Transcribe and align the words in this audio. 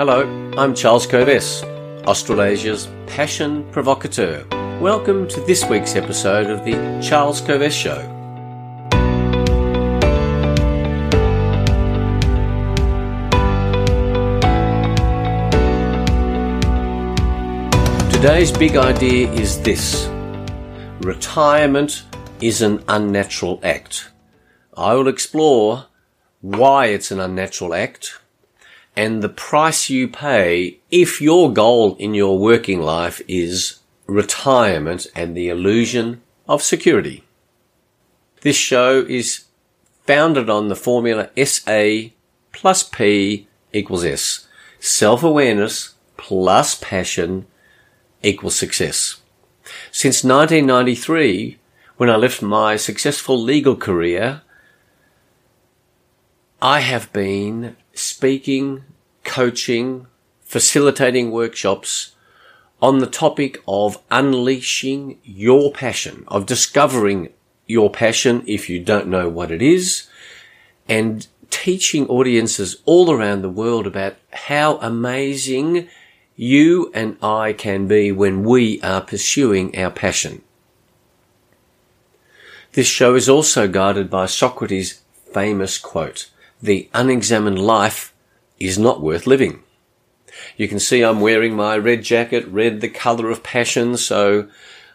Hello, 0.00 0.22
I'm 0.56 0.74
Charles 0.74 1.06
Kovess, 1.06 1.62
Australasia's 2.06 2.88
passion 3.06 3.70
provocateur. 3.70 4.46
Welcome 4.80 5.28
to 5.28 5.42
this 5.42 5.66
week's 5.66 5.94
episode 5.94 6.46
of 6.46 6.64
the 6.64 6.72
Charles 7.06 7.42
Kovess 7.42 7.72
Show. 7.72 8.00
Today's 18.10 18.52
big 18.52 18.76
idea 18.76 19.30
is 19.32 19.60
this 19.60 20.08
retirement 21.02 22.04
is 22.40 22.62
an 22.62 22.82
unnatural 22.88 23.60
act. 23.62 24.08
I 24.74 24.94
will 24.94 25.08
explore 25.08 25.84
why 26.40 26.86
it's 26.86 27.10
an 27.10 27.20
unnatural 27.20 27.74
act 27.74 28.19
and 29.00 29.22
the 29.22 29.30
price 29.30 29.88
you 29.88 30.06
pay 30.06 30.78
if 30.90 31.22
your 31.22 31.50
goal 31.50 31.94
in 31.96 32.12
your 32.12 32.38
working 32.38 32.82
life 32.82 33.22
is 33.26 33.78
retirement 34.06 35.06
and 35.16 35.34
the 35.34 35.48
illusion 35.48 36.20
of 36.46 36.62
security. 36.62 37.24
This 38.42 38.56
show 38.56 39.00
is 39.08 39.44
founded 40.06 40.50
on 40.50 40.68
the 40.68 40.76
formula 40.76 41.30
SA 41.42 42.10
plus 42.52 42.82
P 42.82 43.48
equals 43.72 44.04
S. 44.04 44.46
Self-awareness 44.80 45.94
plus 46.18 46.74
passion 46.74 47.46
equals 48.22 48.56
success. 48.56 49.22
Since 49.90 50.24
1993, 50.24 51.56
when 51.96 52.10
I 52.10 52.16
left 52.16 52.42
my 52.42 52.76
successful 52.76 53.40
legal 53.40 53.76
career, 53.76 54.42
I 56.60 56.80
have 56.80 57.10
been 57.14 57.76
speaking, 57.94 58.84
coaching, 59.24 60.06
facilitating 60.42 61.30
workshops 61.30 62.14
on 62.82 62.98
the 62.98 63.06
topic 63.06 63.62
of 63.68 63.98
unleashing 64.10 65.18
your 65.22 65.70
passion, 65.72 66.24
of 66.28 66.46
discovering 66.46 67.28
your 67.66 67.90
passion 67.90 68.42
if 68.46 68.68
you 68.68 68.80
don't 68.80 69.06
know 69.06 69.28
what 69.28 69.50
it 69.50 69.62
is, 69.62 70.08
and 70.88 71.26
teaching 71.50 72.06
audiences 72.08 72.76
all 72.84 73.10
around 73.10 73.42
the 73.42 73.50
world 73.50 73.86
about 73.86 74.16
how 74.32 74.78
amazing 74.78 75.88
you 76.36 76.90
and 76.94 77.16
I 77.22 77.52
can 77.52 77.86
be 77.86 78.10
when 78.10 78.44
we 78.44 78.80
are 78.80 79.02
pursuing 79.02 79.76
our 79.78 79.90
passion. 79.90 80.42
This 82.72 82.86
show 82.86 83.14
is 83.14 83.28
also 83.28 83.68
guided 83.68 84.08
by 84.08 84.26
Socrates' 84.26 85.02
famous 85.32 85.76
quote, 85.76 86.30
the 86.62 86.88
unexamined 86.92 87.58
life 87.58 88.14
is 88.58 88.78
not 88.78 89.00
worth 89.00 89.26
living. 89.26 89.62
You 90.56 90.68
can 90.68 90.78
see 90.78 91.02
I'm 91.02 91.20
wearing 91.20 91.54
my 91.54 91.76
red 91.76 92.02
jacket, 92.02 92.46
red 92.46 92.80
the 92.80 92.88
colour 92.88 93.30
of 93.30 93.42
passion, 93.42 93.96
so 93.96 94.48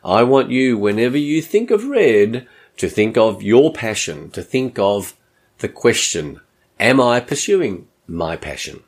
I 0.04 0.24
want 0.24 0.52
you, 0.52 0.78
whenever 0.78 1.18
you 1.18 1.42
think 1.42 1.72
of 1.72 1.86
red, 1.86 2.48
to 2.78 2.90
think 2.90 3.18
of 3.18 3.42
your 3.42 3.74
passion, 3.74 4.30
to 4.32 4.42
think 4.42 4.78
of 4.78 5.16
the 5.60 5.70
question, 5.70 6.42
am 6.80 7.02
I 7.02 7.20
pursuing 7.20 7.88
my 8.08 8.36
passion? 8.36 8.84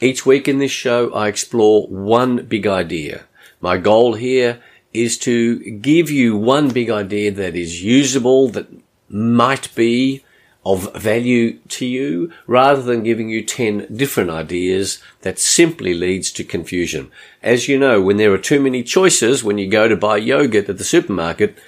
Each 0.00 0.26
week 0.26 0.48
in 0.48 0.58
this 0.58 0.72
show, 0.72 1.12
I 1.12 1.28
explore 1.28 1.86
one 1.86 2.44
big 2.46 2.66
idea. 2.66 3.24
My 3.60 3.76
goal 3.76 4.14
here 4.14 4.60
is 4.92 5.16
to 5.18 5.58
give 5.58 6.10
you 6.10 6.36
one 6.36 6.70
big 6.70 6.90
idea 6.90 7.30
that 7.30 7.56
is 7.56 7.82
usable, 7.82 8.48
that 8.48 8.66
might 9.08 9.74
be 9.74 10.24
of 10.64 10.94
value 10.94 11.58
to 11.68 11.84
you, 11.84 12.32
rather 12.46 12.82
than 12.82 13.02
giving 13.02 13.28
you 13.28 13.42
10 13.44 13.88
different 13.94 14.30
ideas 14.30 15.02
that 15.22 15.38
simply 15.38 15.92
leads 15.92 16.30
to 16.30 16.44
confusion. 16.44 17.10
As 17.42 17.66
you 17.66 17.78
know, 17.78 18.00
when 18.00 18.16
there 18.16 18.32
are 18.32 18.38
too 18.38 18.60
many 18.60 18.82
choices, 18.84 19.42
when 19.42 19.58
you 19.58 19.68
go 19.68 19.88
to 19.88 19.96
buy 19.96 20.18
yogurt 20.18 20.68
at 20.68 20.78
the 20.78 20.84
supermarket, 20.84 21.58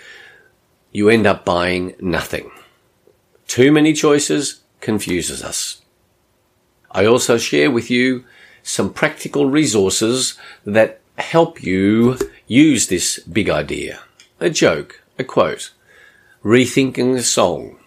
you 0.92 1.08
end 1.08 1.26
up 1.26 1.44
buying 1.44 1.94
nothing. 2.00 2.52
Too 3.48 3.72
many 3.72 3.92
choices 3.92 4.60
confuses 4.80 5.42
us. 5.42 5.82
I 6.90 7.04
also 7.04 7.36
share 7.36 7.70
with 7.70 7.90
you 7.90 8.24
some 8.62 8.92
practical 8.92 9.50
resources 9.50 10.38
that 10.64 11.00
help 11.18 11.62
you 11.62 12.16
use 12.46 12.86
this 12.86 13.18
big 13.20 13.50
idea. 13.50 14.00
A 14.38 14.50
joke, 14.50 15.02
a 15.18 15.24
quote, 15.24 15.72
rethinking 16.44 17.16
a 17.16 17.22
song, 17.22 17.78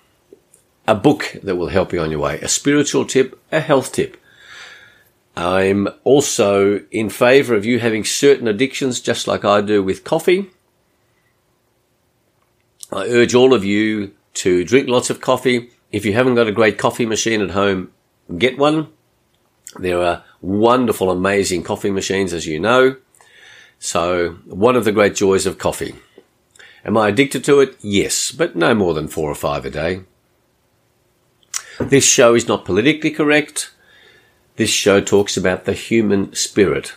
a 0.87 0.95
book 0.95 1.35
that 1.43 1.57
will 1.57 1.67
help 1.67 1.91
you 1.91 1.99
on 1.99 2.11
your 2.11 2.21
way, 2.21 2.39
a 2.39 2.47
spiritual 2.47 3.05
tip, 3.05 3.39
a 3.51 3.59
health 3.59 3.91
tip. 3.91 4.17
I'm 5.35 5.87
also 6.03 6.81
in 6.91 7.09
favor 7.09 7.53
of 7.53 7.65
you 7.65 7.79
having 7.79 8.03
certain 8.03 8.47
addictions, 8.47 9.01
just 9.01 9.27
like 9.27 9.45
I 9.45 9.61
do 9.61 9.83
with 9.83 10.03
coffee. 10.03 10.49
I 12.91 13.07
urge 13.07 13.35
all 13.35 13.53
of 13.53 13.65
you 13.65 14.13
to 14.35 14.63
drink 14.63 14.87
lots 14.87 15.09
of 15.09 15.21
coffee. 15.21 15.69
If 15.91 16.05
you 16.05 16.13
haven't 16.13 16.35
got 16.35 16.47
a 16.47 16.53
great 16.53 16.77
coffee 16.77 17.05
machine 17.05 17.41
at 17.41 17.51
home, 17.51 17.91
get 18.37 18.57
one. 18.57 18.87
There 19.77 20.01
are 20.01 20.23
wonderful, 20.41 21.11
amazing 21.11 21.63
coffee 21.63 21.91
machines, 21.91 22.33
as 22.33 22.47
you 22.47 22.59
know. 22.59 22.95
So, 23.77 24.37
one 24.45 24.75
of 24.75 24.85
the 24.85 24.91
great 24.91 25.15
joys 25.15 25.45
of 25.45 25.59
coffee. 25.59 25.95
Am 26.83 26.97
I 26.97 27.09
addicted 27.09 27.43
to 27.43 27.59
it? 27.59 27.75
Yes, 27.81 28.31
but 28.31 28.55
no 28.55 28.73
more 28.73 28.93
than 28.93 29.07
four 29.07 29.29
or 29.29 29.35
five 29.35 29.65
a 29.65 29.69
day. 29.69 30.01
This 31.79 32.05
show 32.05 32.33
is 32.33 32.47
not 32.47 32.65
politically 32.65 33.11
correct. 33.11 33.71
This 34.55 34.71
show 34.71 34.99
talks 34.99 35.37
about 35.37 35.65
the 35.65 35.73
human 35.73 36.33
spirit. 36.33 36.95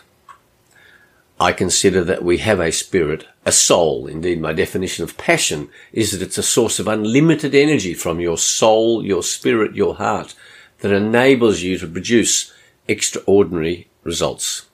I 1.39 1.53
consider 1.53 2.03
that 2.03 2.23
we 2.23 2.39
have 2.39 2.59
a 2.59 2.71
spirit, 2.71 3.27
a 3.45 3.51
soul. 3.51 4.07
Indeed, 4.07 4.41
my 4.41 4.53
definition 4.53 5.03
of 5.03 5.17
passion 5.17 5.69
is 5.93 6.11
that 6.11 6.21
it's 6.23 6.39
a 6.39 6.43
source 6.43 6.79
of 6.79 6.87
unlimited 6.87 7.53
energy 7.53 7.93
from 7.93 8.19
your 8.19 8.39
soul, 8.39 9.05
your 9.05 9.21
spirit, 9.21 9.75
your 9.75 9.95
heart 9.95 10.33
that 10.79 10.91
enables 10.91 11.61
you 11.61 11.77
to 11.77 11.87
produce 11.87 12.51
extraordinary 12.87 13.87
results. 14.03 14.65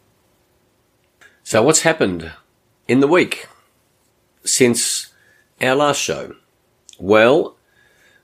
So 1.43 1.61
what's 1.63 1.81
happened 1.81 2.31
in 2.87 3.01
the 3.01 3.07
week 3.07 3.47
since 4.45 5.07
our 5.61 5.75
last 5.75 5.99
show? 5.99 6.35
Well, 6.97 7.56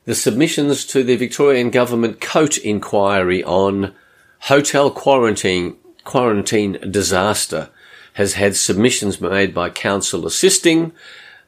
the 0.06 0.16
submissions 0.16 0.86
to 0.86 1.04
the 1.04 1.16
Victorian 1.16 1.70
Government 1.70 2.20
Coat 2.20 2.58
inquiry 2.58 3.44
on 3.44 3.94
hotel 4.40 4.92
quarantine, 4.92 5.78
quarantine 6.04 6.78
disaster 6.92 7.70
has 8.14 8.34
had 8.34 8.56
submissions 8.56 9.22
made 9.22 9.54
by 9.54 9.70
counsel 9.70 10.28
assisting. 10.28 10.92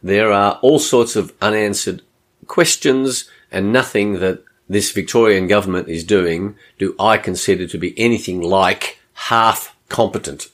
There 0.01 0.31
are 0.31 0.59
all 0.61 0.79
sorts 0.79 1.16
of 1.16 1.33
unanswered 1.41 2.01
questions 2.47 3.29
and 3.51 3.73
nothing 3.73 4.19
that 4.19 4.43
this 4.67 4.91
Victorian 4.91 5.47
government 5.47 5.89
is 5.89 6.03
doing 6.03 6.55
do 6.79 6.95
I 6.99 7.17
consider 7.17 7.67
to 7.67 7.77
be 7.77 7.97
anything 7.99 8.41
like 8.41 8.99
half 9.13 9.75
competent. 9.89 10.47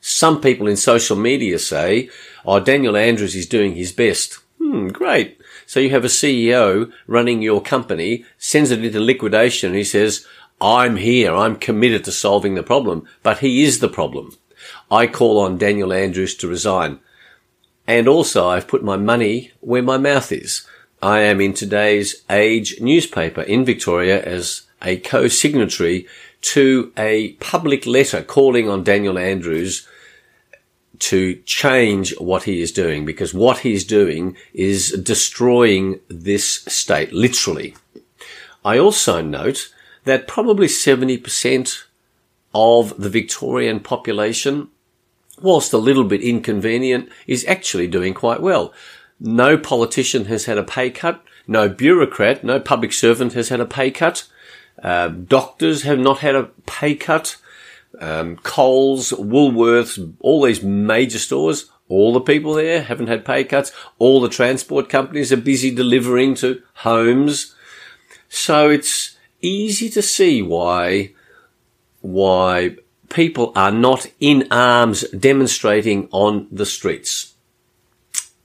Some 0.00 0.40
people 0.40 0.66
in 0.66 0.76
social 0.76 1.16
media 1.16 1.58
say, 1.58 2.08
oh, 2.44 2.58
Daniel 2.58 2.96
Andrews 2.96 3.36
is 3.36 3.46
doing 3.46 3.76
his 3.76 3.92
best. 3.92 4.40
Hmm, 4.58 4.88
great. 4.88 5.38
So 5.72 5.80
you 5.80 5.88
have 5.88 6.04
a 6.04 6.08
CEO 6.08 6.92
running 7.06 7.40
your 7.40 7.62
company, 7.62 8.26
sends 8.36 8.70
it 8.70 8.84
into 8.84 9.00
liquidation, 9.00 9.72
he 9.72 9.84
says, 9.84 10.26
I'm 10.60 10.96
here, 10.96 11.34
I'm 11.34 11.56
committed 11.56 12.04
to 12.04 12.12
solving 12.12 12.56
the 12.56 12.62
problem, 12.62 13.08
but 13.22 13.38
he 13.38 13.64
is 13.64 13.78
the 13.78 13.88
problem. 13.88 14.36
I 14.90 15.06
call 15.06 15.38
on 15.38 15.56
Daniel 15.56 15.90
Andrews 15.90 16.36
to 16.36 16.46
resign. 16.46 16.98
And 17.86 18.06
also 18.06 18.48
I've 18.48 18.68
put 18.68 18.84
my 18.84 18.98
money 18.98 19.52
where 19.60 19.82
my 19.82 19.96
mouth 19.96 20.30
is. 20.30 20.68
I 21.00 21.20
am 21.20 21.40
in 21.40 21.54
today's 21.54 22.22
Age 22.28 22.78
newspaper 22.78 23.40
in 23.40 23.64
Victoria 23.64 24.22
as 24.22 24.66
a 24.82 24.98
co-signatory 24.98 26.06
to 26.52 26.92
a 26.98 27.32
public 27.40 27.86
letter 27.86 28.22
calling 28.22 28.68
on 28.68 28.84
Daniel 28.84 29.18
Andrews 29.18 29.88
to 31.02 31.34
change 31.44 32.16
what 32.20 32.44
he 32.44 32.60
is 32.62 32.70
doing 32.70 33.04
because 33.04 33.34
what 33.34 33.58
he's 33.58 33.82
doing 33.82 34.36
is 34.54 34.92
destroying 34.92 35.98
this 36.06 36.64
state, 36.68 37.12
literally. 37.12 37.74
I 38.64 38.78
also 38.78 39.20
note 39.20 39.74
that 40.04 40.28
probably 40.28 40.68
70% 40.68 41.84
of 42.54 42.96
the 43.00 43.08
Victorian 43.08 43.80
population, 43.80 44.68
whilst 45.40 45.72
a 45.72 45.78
little 45.78 46.04
bit 46.04 46.22
inconvenient, 46.22 47.08
is 47.26 47.44
actually 47.46 47.88
doing 47.88 48.14
quite 48.14 48.40
well. 48.40 48.72
No 49.18 49.58
politician 49.58 50.26
has 50.26 50.44
had 50.44 50.56
a 50.56 50.62
pay 50.62 50.90
cut. 50.90 51.20
No 51.48 51.68
bureaucrat, 51.68 52.44
no 52.44 52.60
public 52.60 52.92
servant 52.92 53.32
has 53.32 53.48
had 53.48 53.58
a 53.58 53.66
pay 53.66 53.90
cut. 53.90 54.28
Uh, 54.80 55.08
doctors 55.08 55.82
have 55.82 55.98
not 55.98 56.18
had 56.18 56.36
a 56.36 56.50
pay 56.66 56.94
cut 56.94 57.36
um, 58.02 58.36
Coles, 58.36 59.12
Woolworths, 59.12 60.14
all 60.18 60.42
these 60.42 60.62
major 60.62 61.20
stores, 61.20 61.70
all 61.88 62.12
the 62.12 62.20
people 62.20 62.54
there 62.54 62.82
haven't 62.82 63.06
had 63.06 63.24
pay 63.24 63.44
cuts. 63.44 63.70
All 63.98 64.20
the 64.20 64.28
transport 64.28 64.88
companies 64.88 65.32
are 65.32 65.36
busy 65.36 65.72
delivering 65.72 66.34
to 66.36 66.62
homes. 66.74 67.54
So 68.28 68.70
it's 68.70 69.16
easy 69.40 69.88
to 69.90 70.02
see 70.02 70.42
why 70.42 71.12
why 72.00 72.76
people 73.08 73.52
are 73.54 73.70
not 73.70 74.06
in 74.18 74.48
arms 74.50 75.02
demonstrating 75.10 76.08
on 76.10 76.48
the 76.50 76.66
streets. 76.66 77.34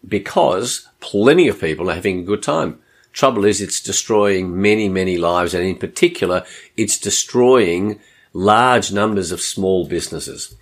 Because 0.07 0.87
plenty 0.99 1.47
of 1.47 1.59
people 1.59 1.89
are 1.89 1.95
having 1.95 2.19
a 2.19 2.23
good 2.23 2.43
time. 2.43 2.79
Trouble 3.11 3.45
is 3.45 3.59
it's 3.59 3.81
destroying 3.81 4.61
many, 4.61 4.87
many 4.87 5.17
lives 5.17 5.55
and 5.55 5.65
in 5.65 5.77
particular, 5.77 6.45
it's 6.75 6.99
destroying 6.99 7.99
large 8.37 8.91
numbers 8.91 9.31
of 9.31 9.41
small 9.41 9.87
businesses. 9.87 10.55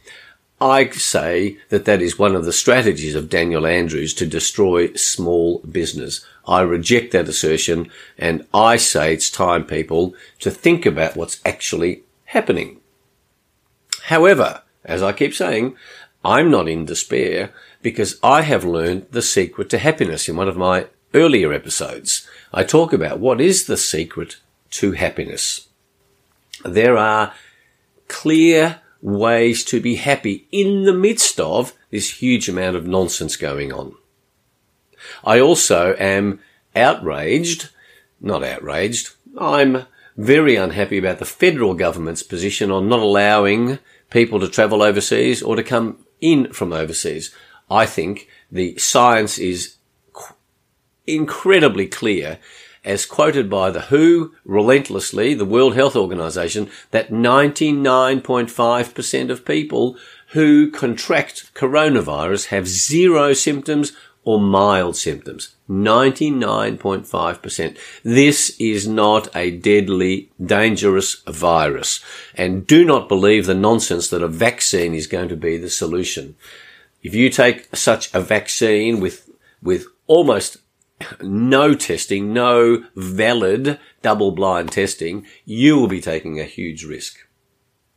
I 0.62 0.90
say 0.92 1.58
that 1.68 1.84
that 1.84 2.02
is 2.02 2.18
one 2.18 2.34
of 2.34 2.46
the 2.46 2.54
strategies 2.54 3.16
of 3.16 3.30
Daniel 3.30 3.68
Andrews 3.68 4.14
to 4.14 4.26
destroy 4.26 4.94
small 4.94 5.60
business. 5.60 6.26
I 6.48 6.62
reject 6.62 7.12
that 7.12 7.28
assertion 7.28 7.92
and 8.18 8.48
I 8.54 8.78
say 8.78 9.14
it's 9.14 9.30
time 9.30 9.66
people 9.66 10.16
to 10.40 10.50
think 10.50 10.86
about 10.86 11.18
what's 11.18 11.42
actually 11.46 12.04
happening. 12.26 12.80
However, 14.04 14.62
as 14.86 15.04
I 15.04 15.12
keep 15.12 15.34
saying, 15.34 15.76
I'm 16.24 16.50
not 16.50 16.70
in 16.70 16.86
despair 16.86 17.52
because 17.82 18.18
I 18.24 18.44
have 18.44 18.64
learned 18.64 19.08
the 19.12 19.22
secret 19.22 19.70
to 19.72 19.80
happiness 19.80 20.30
in 20.30 20.38
one 20.38 20.48
of 20.48 20.56
my 20.56 20.88
earlier 21.14 21.52
episodes. 21.52 22.26
I 22.54 22.64
talk 22.64 22.94
about 22.94 23.20
what 23.20 23.42
is 23.42 23.66
the 23.66 23.78
secret 23.78 24.38
to 24.72 24.94
happiness. 24.94 25.68
There 26.64 26.98
are 26.98 27.34
clear 28.08 28.82
ways 29.02 29.64
to 29.66 29.80
be 29.80 29.96
happy 29.96 30.48
in 30.52 30.84
the 30.84 30.94
midst 30.94 31.40
of 31.40 31.74
this 31.92 32.22
huge 32.22 32.50
amount 32.50 32.76
of 32.76 32.88
nonsense 32.88 33.36
going 33.36 33.72
on. 33.72 33.96
I 35.24 35.40
also 35.40 35.96
am 36.00 36.40
outraged, 36.76 37.70
not 38.20 38.44
outraged, 38.44 39.12
I'm 39.38 39.86
very 40.18 40.56
unhappy 40.56 40.98
about 40.98 41.20
the 41.20 41.26
federal 41.26 41.74
government's 41.74 42.24
position 42.24 42.72
on 42.72 42.88
not 42.88 43.00
allowing 43.00 43.80
people 44.10 44.40
to 44.40 44.48
travel 44.48 44.82
overseas 44.82 45.44
or 45.44 45.56
to 45.56 45.64
come 45.64 46.06
in 46.22 46.54
from 46.54 46.72
overseas. 46.72 47.36
I 47.70 47.86
think 47.86 48.28
the 48.52 48.78
science 48.78 49.38
is 49.38 49.76
incredibly 51.06 51.88
clear 51.88 52.40
as 52.86 53.06
quoted 53.06 53.50
by 53.50 53.70
the 53.72 53.82
WHO 53.82 54.34
relentlessly, 54.46 55.34
the 55.34 55.44
World 55.44 55.76
Health 55.76 55.96
Organization, 55.96 56.70
that 56.92 57.12
99.5% 57.12 59.32
of 59.32 59.44
people 59.44 59.98
who 60.30 60.72
contract 60.72 61.54
coronavirus 61.56 62.46
have 62.48 62.68
zero 62.68 63.34
symptoms 63.34 63.92
or 64.24 64.40
mild 64.40 64.96
symptoms. 64.96 65.56
99.5%. 65.70 67.78
This 68.04 68.56
is 68.60 68.88
not 68.88 69.36
a 69.36 69.52
deadly, 69.52 70.32
dangerous 70.44 71.22
virus. 71.28 72.02
And 72.36 72.66
do 72.68 72.84
not 72.86 73.10
believe 73.10 73.46
the 73.46 73.54
nonsense 73.56 74.10
that 74.10 74.22
a 74.22 74.28
vaccine 74.28 74.94
is 74.94 75.08
going 75.08 75.30
to 75.30 75.36
be 75.36 75.58
the 75.58 75.70
solution. 75.70 76.36
If 77.02 77.16
you 77.16 77.30
take 77.30 77.76
such 77.76 78.14
a 78.14 78.22
vaccine 78.22 79.00
with, 79.00 79.30
with 79.62 79.86
almost 80.08 80.58
no 81.22 81.76
testing, 81.76 82.34
no 82.34 82.84
valid 82.96 83.80
double 84.02 84.32
blind 84.32 84.72
testing, 84.72 85.26
you 85.44 85.78
will 85.78 85.88
be 85.88 86.02
taking 86.02 86.40
a 86.40 86.46
huge 86.46 86.84
risk. 86.86 87.28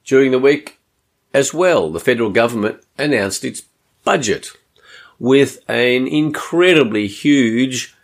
During 0.04 0.30
the 0.30 0.38
week 0.38 0.78
as 1.34 1.52
well, 1.52 1.90
the 1.90 2.00
federal 2.00 2.30
government 2.30 2.82
announced 2.96 3.44
its 3.44 3.62
budget 4.04 4.50
with 5.18 5.58
an 5.68 6.06
incredibly 6.06 7.06
huge 7.06 7.94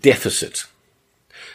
deficit. 0.00 0.64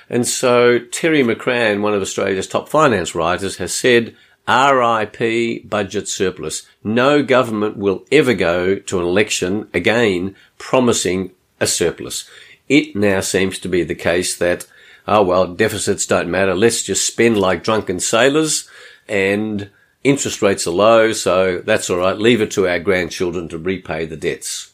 And 0.09 0.27
so 0.27 0.79
Terry 0.79 1.23
McCrann, 1.23 1.81
one 1.81 1.93
of 1.93 2.01
Australia's 2.01 2.47
top 2.47 2.67
finance 2.67 3.15
writers, 3.15 3.57
has 3.57 3.73
said, 3.73 4.15
RIP 4.47 5.69
budget 5.69 6.07
surplus. 6.09 6.67
No 6.83 7.23
government 7.23 7.77
will 7.77 8.05
ever 8.11 8.33
go 8.33 8.75
to 8.75 8.99
an 8.99 9.05
election 9.05 9.69
again 9.73 10.35
promising 10.57 11.31
a 11.61 11.67
surplus. 11.67 12.29
It 12.69 12.95
now 12.95 13.19
seems 13.19 13.59
to 13.59 13.69
be 13.69 13.83
the 13.83 13.95
case 13.95 14.37
that, 14.37 14.65
oh 15.07 15.23
well, 15.23 15.47
deficits 15.47 16.05
don't 16.05 16.31
matter. 16.31 16.55
Let's 16.55 16.83
just 16.83 17.05
spend 17.05 17.37
like 17.37 17.63
drunken 17.63 17.99
sailors 17.99 18.69
and 19.07 19.69
interest 20.03 20.41
rates 20.41 20.67
are 20.67 20.71
low. 20.71 21.11
So 21.13 21.59
that's 21.59 21.89
all 21.89 21.97
right. 21.97 22.17
Leave 22.17 22.41
it 22.41 22.51
to 22.51 22.67
our 22.67 22.79
grandchildren 22.79 23.47
to 23.49 23.57
repay 23.57 24.05
the 24.05 24.17
debts. 24.17 24.73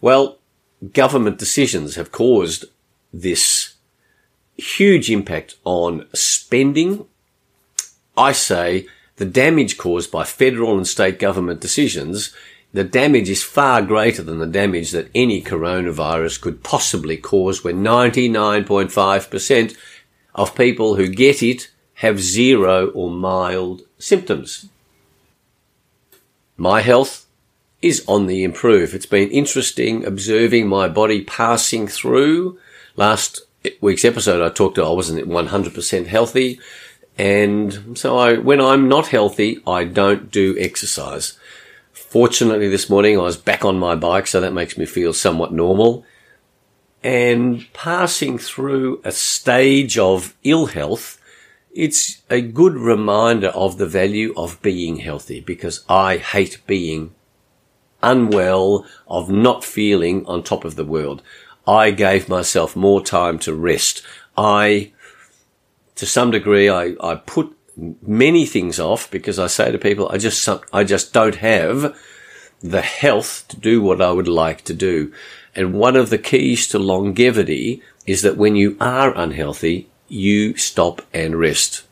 Well, 0.00 0.38
government 0.92 1.38
decisions 1.38 1.96
have 1.96 2.12
caused 2.12 2.66
this 3.12 3.74
huge 4.56 5.10
impact 5.10 5.56
on 5.64 6.06
spending. 6.12 7.06
I 8.16 8.32
say 8.32 8.86
the 9.16 9.24
damage 9.24 9.78
caused 9.78 10.10
by 10.10 10.24
federal 10.24 10.76
and 10.76 10.86
state 10.86 11.18
government 11.18 11.60
decisions 11.60 12.34
the 12.72 12.84
damage 12.84 13.30
is 13.30 13.42
far 13.42 13.82
greater 13.82 14.22
than 14.22 14.38
the 14.38 14.46
damage 14.46 14.90
that 14.90 15.10
any 15.14 15.42
coronavirus 15.42 16.40
could 16.40 16.62
possibly 16.62 17.16
cause 17.16 17.64
when 17.64 17.82
99.5% 17.82 19.76
of 20.34 20.54
people 20.54 20.96
who 20.96 21.08
get 21.08 21.42
it 21.42 21.70
have 21.94 22.20
zero 22.20 22.90
or 22.90 23.10
mild 23.10 23.82
symptoms. 23.98 24.68
My 26.56 26.80
health 26.82 27.26
is 27.80 28.04
on 28.06 28.26
the 28.26 28.44
improve. 28.44 28.94
It's 28.94 29.06
been 29.06 29.30
interesting 29.30 30.04
observing 30.04 30.68
my 30.68 30.88
body 30.88 31.24
passing 31.24 31.88
through. 31.88 32.58
Last 32.96 33.42
week's 33.80 34.04
episode, 34.04 34.44
I 34.44 34.52
talked 34.52 34.74
to 34.76 34.84
I 34.84 34.90
wasn't 34.90 35.26
100% 35.26 36.06
healthy. 36.06 36.60
And 37.16 37.98
so 37.98 38.18
I, 38.18 38.34
when 38.34 38.60
I'm 38.60 38.88
not 38.88 39.08
healthy, 39.08 39.60
I 39.66 39.84
don't 39.84 40.30
do 40.30 40.56
exercise. 40.58 41.38
Fortunately, 42.08 42.68
this 42.68 42.88
morning 42.88 43.18
I 43.18 43.22
was 43.22 43.36
back 43.36 43.66
on 43.66 43.78
my 43.78 43.94
bike, 43.94 44.26
so 44.26 44.40
that 44.40 44.54
makes 44.54 44.78
me 44.78 44.86
feel 44.86 45.12
somewhat 45.12 45.52
normal. 45.52 46.06
And 47.04 47.70
passing 47.74 48.38
through 48.38 49.02
a 49.04 49.12
stage 49.12 49.98
of 49.98 50.34
ill 50.42 50.66
health, 50.66 51.20
it's 51.74 52.22
a 52.30 52.40
good 52.40 52.76
reminder 52.76 53.48
of 53.48 53.76
the 53.76 53.86
value 53.86 54.32
of 54.38 54.62
being 54.62 54.96
healthy 54.96 55.40
because 55.40 55.84
I 55.86 56.16
hate 56.16 56.62
being 56.66 57.14
unwell, 58.02 58.86
of 59.06 59.28
not 59.28 59.62
feeling 59.62 60.24
on 60.24 60.42
top 60.42 60.64
of 60.64 60.76
the 60.76 60.86
world. 60.86 61.22
I 61.66 61.90
gave 61.90 62.26
myself 62.26 62.74
more 62.74 63.04
time 63.04 63.38
to 63.40 63.54
rest. 63.54 64.02
I, 64.34 64.92
to 65.96 66.06
some 66.06 66.30
degree, 66.30 66.70
I, 66.70 66.94
I 67.02 67.16
put 67.16 67.54
many 68.02 68.44
things 68.44 68.80
off 68.80 69.10
because 69.10 69.38
I 69.38 69.46
say 69.46 69.70
to 69.70 69.78
people, 69.78 70.08
I 70.10 70.18
just, 70.18 70.48
I 70.72 70.84
just 70.84 71.12
don't 71.12 71.36
have 71.36 71.96
the 72.60 72.82
health 72.82 73.46
to 73.48 73.56
do 73.56 73.80
what 73.80 74.02
I 74.02 74.10
would 74.10 74.28
like 74.28 74.64
to 74.64 74.74
do. 74.74 75.12
And 75.54 75.74
one 75.74 75.96
of 75.96 76.10
the 76.10 76.18
keys 76.18 76.66
to 76.68 76.78
longevity 76.78 77.82
is 78.06 78.22
that 78.22 78.36
when 78.36 78.56
you 78.56 78.76
are 78.80 79.16
unhealthy, 79.16 79.88
you 80.08 80.56
stop 80.56 81.02
and 81.12 81.38
rest. 81.38 81.84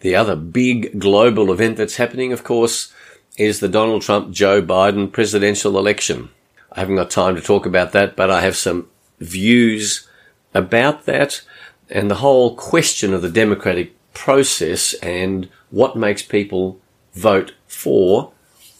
The 0.00 0.16
other 0.16 0.36
big 0.36 0.98
global 0.98 1.52
event 1.52 1.76
that's 1.76 1.96
happening, 1.96 2.32
of 2.32 2.44
course, 2.44 2.92
is 3.36 3.60
the 3.60 3.68
Donald 3.68 4.02
Trump 4.02 4.32
Joe 4.32 4.62
Biden 4.62 5.10
presidential 5.10 5.78
election. 5.78 6.30
I 6.72 6.80
haven't 6.80 6.96
got 6.96 7.10
time 7.10 7.36
to 7.36 7.42
talk 7.42 7.66
about 7.66 7.92
that, 7.92 8.16
but 8.16 8.30
I 8.30 8.40
have 8.40 8.56
some 8.56 8.88
views 9.20 10.08
about 10.54 11.06
that 11.06 11.42
and 11.88 12.10
the 12.10 12.16
whole 12.16 12.56
question 12.56 13.12
of 13.12 13.22
the 13.22 13.28
democratic 13.28 13.94
process 14.14 14.94
and 14.94 15.48
what 15.70 15.96
makes 15.96 16.22
people 16.22 16.80
vote 17.14 17.54
for 17.66 18.32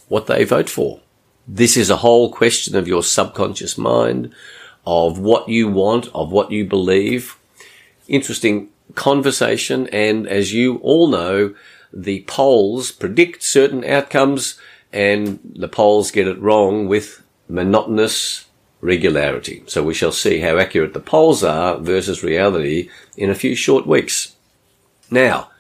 what 0.09 0.27
they 0.27 0.45
vote 0.45 0.69
for. 0.69 1.01
This 1.49 1.77
is 1.77 1.91
a 1.91 1.99
whole 1.99 2.31
question 2.31 2.77
of 2.77 2.87
your 2.87 3.03
subconscious 3.03 3.77
mind, 3.79 4.33
of 4.87 5.19
what 5.19 5.49
you 5.49 5.69
want, 5.69 6.09
of 6.15 6.31
what 6.31 6.51
you 6.51 6.65
believe. 6.65 7.39
Interesting 8.09 8.69
conversation. 8.95 9.89
And 9.89 10.27
as 10.29 10.53
you 10.53 10.77
all 10.79 11.09
know, 11.09 11.55
the 11.93 12.23
polls 12.23 12.93
predict 12.93 13.43
certain 13.43 13.85
outcomes 13.85 14.59
and 14.93 15.41
the 15.45 15.69
polls 15.69 16.11
get 16.11 16.29
it 16.29 16.41
wrong 16.41 16.89
with 16.89 17.23
monotonous 17.49 18.47
regularity. 18.81 19.63
So 19.67 19.83
we 19.83 19.95
shall 19.95 20.13
see 20.13 20.41
how 20.41 20.59
accurate 20.59 20.93
the 20.93 21.01
polls 21.01 21.43
are 21.43 21.79
versus 21.79 22.23
reality 22.23 22.91
in 23.17 23.31
a 23.31 23.35
few 23.35 23.55
short 23.55 23.87
weeks. 23.87 24.37
Now, 25.13 25.51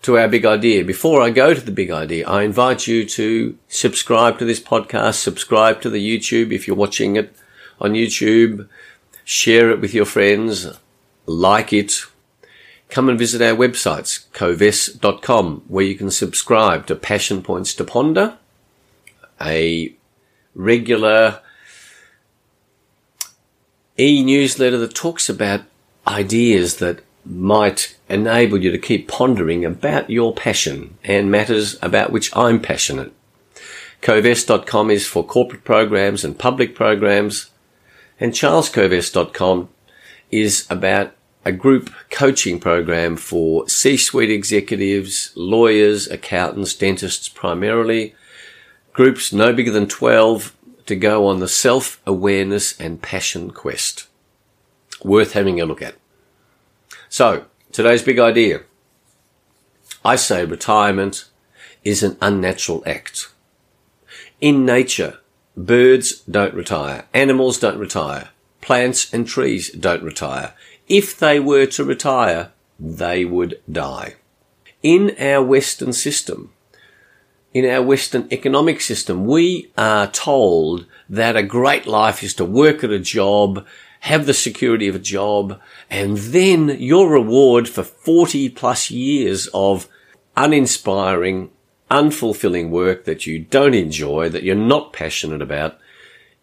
to 0.00 0.18
our 0.18 0.28
big 0.28 0.44
idea. 0.44 0.84
Before 0.84 1.22
I 1.22 1.30
go 1.30 1.54
to 1.54 1.60
the 1.60 1.70
big 1.70 1.90
idea, 1.90 2.26
I 2.26 2.42
invite 2.42 2.86
you 2.86 3.04
to 3.06 3.56
subscribe 3.68 4.38
to 4.38 4.44
this 4.44 4.60
podcast, 4.60 5.14
subscribe 5.14 5.80
to 5.82 5.90
the 5.90 6.04
YouTube 6.04 6.52
if 6.52 6.66
you're 6.66 6.76
watching 6.76 7.16
it 7.16 7.34
on 7.80 7.92
YouTube, 7.92 8.68
share 9.24 9.70
it 9.70 9.80
with 9.80 9.94
your 9.94 10.04
friends, 10.04 10.68
like 11.26 11.72
it. 11.72 12.02
Come 12.88 13.08
and 13.08 13.18
visit 13.18 13.40
our 13.40 13.56
websites, 13.56 14.26
kovess.com, 14.32 15.64
where 15.68 15.84
you 15.84 15.94
can 15.94 16.10
subscribe 16.10 16.86
to 16.86 16.96
Passion 16.96 17.42
Points 17.42 17.74
to 17.74 17.84
Ponder, 17.84 18.38
a 19.40 19.94
regular 20.54 21.40
e-newsletter 23.98 24.78
that 24.78 24.94
talks 24.94 25.28
about 25.28 25.62
ideas 26.06 26.76
that 26.76 27.02
might 27.24 27.96
enable 28.08 28.62
you 28.62 28.70
to 28.70 28.78
keep 28.78 29.08
pondering 29.08 29.64
about 29.64 30.10
your 30.10 30.34
passion 30.34 30.98
and 31.04 31.30
matters 31.30 31.78
about 31.82 32.12
which 32.12 32.34
I'm 32.36 32.60
passionate. 32.60 33.12
Kovess.com 34.00 34.90
is 34.90 35.06
for 35.06 35.24
corporate 35.24 35.64
programs 35.64 36.24
and 36.24 36.38
public 36.38 36.74
programs, 36.74 37.50
and 38.18 38.32
charleskovess.com 38.32 39.68
is 40.30 40.66
about 40.68 41.14
a 41.44 41.52
group 41.52 41.90
coaching 42.10 42.58
program 42.58 43.16
for 43.16 43.68
C-suite 43.68 44.30
executives, 44.30 45.32
lawyers, 45.36 46.08
accountants, 46.08 46.74
dentists 46.74 47.28
primarily, 47.28 48.14
groups 48.92 49.32
no 49.32 49.52
bigger 49.52 49.70
than 49.70 49.86
12 49.86 50.56
to 50.86 50.96
go 50.96 51.26
on 51.26 51.40
the 51.40 51.48
self-awareness 51.48 52.78
and 52.80 53.02
passion 53.02 53.50
quest. 53.50 54.08
Worth 55.04 55.32
having 55.32 55.60
a 55.60 55.64
look 55.64 55.82
at. 55.82 55.94
So, 57.12 57.44
today's 57.72 58.02
big 58.02 58.18
idea. 58.18 58.62
I 60.02 60.16
say 60.16 60.46
retirement 60.46 61.28
is 61.84 62.02
an 62.02 62.16
unnatural 62.22 62.82
act. 62.86 63.28
In 64.40 64.64
nature, 64.64 65.18
birds 65.54 66.20
don't 66.20 66.54
retire, 66.54 67.04
animals 67.12 67.58
don't 67.58 67.76
retire, 67.76 68.30
plants 68.62 69.12
and 69.12 69.26
trees 69.26 69.70
don't 69.72 70.02
retire. 70.02 70.54
If 70.88 71.18
they 71.18 71.38
were 71.38 71.66
to 71.66 71.84
retire, 71.84 72.50
they 72.80 73.26
would 73.26 73.60
die. 73.70 74.14
In 74.82 75.14
our 75.20 75.42
Western 75.42 75.92
system, 75.92 76.54
in 77.52 77.66
our 77.66 77.82
Western 77.82 78.26
economic 78.32 78.80
system, 78.80 79.26
we 79.26 79.70
are 79.76 80.06
told 80.06 80.86
that 81.10 81.36
a 81.36 81.42
great 81.42 81.86
life 81.86 82.22
is 82.22 82.32
to 82.36 82.46
work 82.46 82.82
at 82.82 82.90
a 82.90 82.98
job, 82.98 83.66
have 84.02 84.26
the 84.26 84.34
security 84.34 84.88
of 84.88 84.96
a 84.96 84.98
job, 84.98 85.60
and 85.88 86.16
then 86.16 86.68
your 86.80 87.08
reward 87.08 87.68
for 87.68 87.84
40 87.84 88.48
plus 88.48 88.90
years 88.90 89.48
of 89.54 89.88
uninspiring, 90.36 91.50
unfulfilling 91.88 92.68
work 92.68 93.04
that 93.04 93.26
you 93.26 93.38
don't 93.38 93.74
enjoy, 93.74 94.28
that 94.28 94.42
you're 94.42 94.56
not 94.56 94.92
passionate 94.92 95.40
about, 95.40 95.78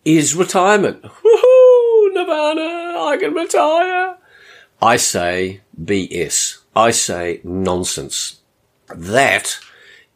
is 0.06 0.36
retirement. 0.36 1.02
Woohoo! 1.02 2.14
Nirvana! 2.14 2.98
I 2.98 3.18
can 3.20 3.34
retire! 3.34 4.16
I 4.82 4.96
say 4.96 5.60
BS. 5.78 6.60
I 6.74 6.92
say 6.92 7.42
nonsense. 7.44 8.40
That 8.88 9.60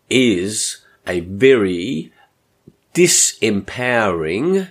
is 0.10 0.78
a 1.06 1.20
very 1.20 2.14
disempowering, 2.94 4.70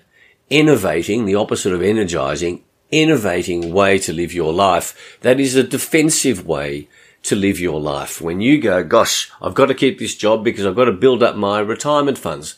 innovating, 0.53 1.25
the 1.25 1.35
opposite 1.35 1.73
of 1.73 1.83
energizing, 1.83 2.63
innovating 2.91 3.73
way 3.73 3.99
to 3.99 4.13
live 4.13 4.35
your 4.35 4.53
life. 4.53 5.19
That 5.23 5.41
is 5.41 5.57
a 5.57 5.63
defensive 5.63 6.47
way 6.47 6.89
to 7.23 7.35
live 7.35 7.59
your 7.59 7.81
life. 7.81 8.21
When 8.21 8.41
you 8.43 8.61
go, 8.61 8.85
gosh, 8.85 9.31
I've 9.41 9.55
got 9.55 9.67
to 9.67 9.75
keep 9.75 9.99
this 9.99 10.15
job 10.15 10.45
because 10.45 10.67
I've 10.67 10.77
got 10.77 10.85
to 10.85 10.93
build 10.93 11.23
up 11.23 11.37
my 11.37 11.61
retirement 11.61 12.19
funds. 12.19 12.57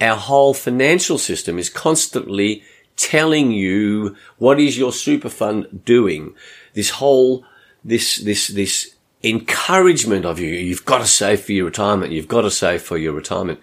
Our 0.00 0.16
whole 0.16 0.54
financial 0.54 1.18
system 1.18 1.58
is 1.58 1.70
constantly 1.70 2.64
telling 2.96 3.52
you 3.52 4.16
what 4.38 4.58
is 4.58 4.76
your 4.76 4.92
super 4.92 5.28
fund 5.28 5.84
doing. 5.84 6.34
This 6.74 6.90
whole, 6.90 7.44
this, 7.84 8.16
this, 8.18 8.48
this 8.48 8.96
encouragement 9.22 10.24
of 10.24 10.40
you. 10.40 10.48
You've 10.48 10.84
got 10.84 10.98
to 10.98 11.06
save 11.06 11.42
for 11.42 11.52
your 11.52 11.66
retirement. 11.66 12.12
You've 12.12 12.28
got 12.28 12.42
to 12.42 12.50
save 12.50 12.82
for 12.82 12.98
your 12.98 13.12
retirement. 13.12 13.60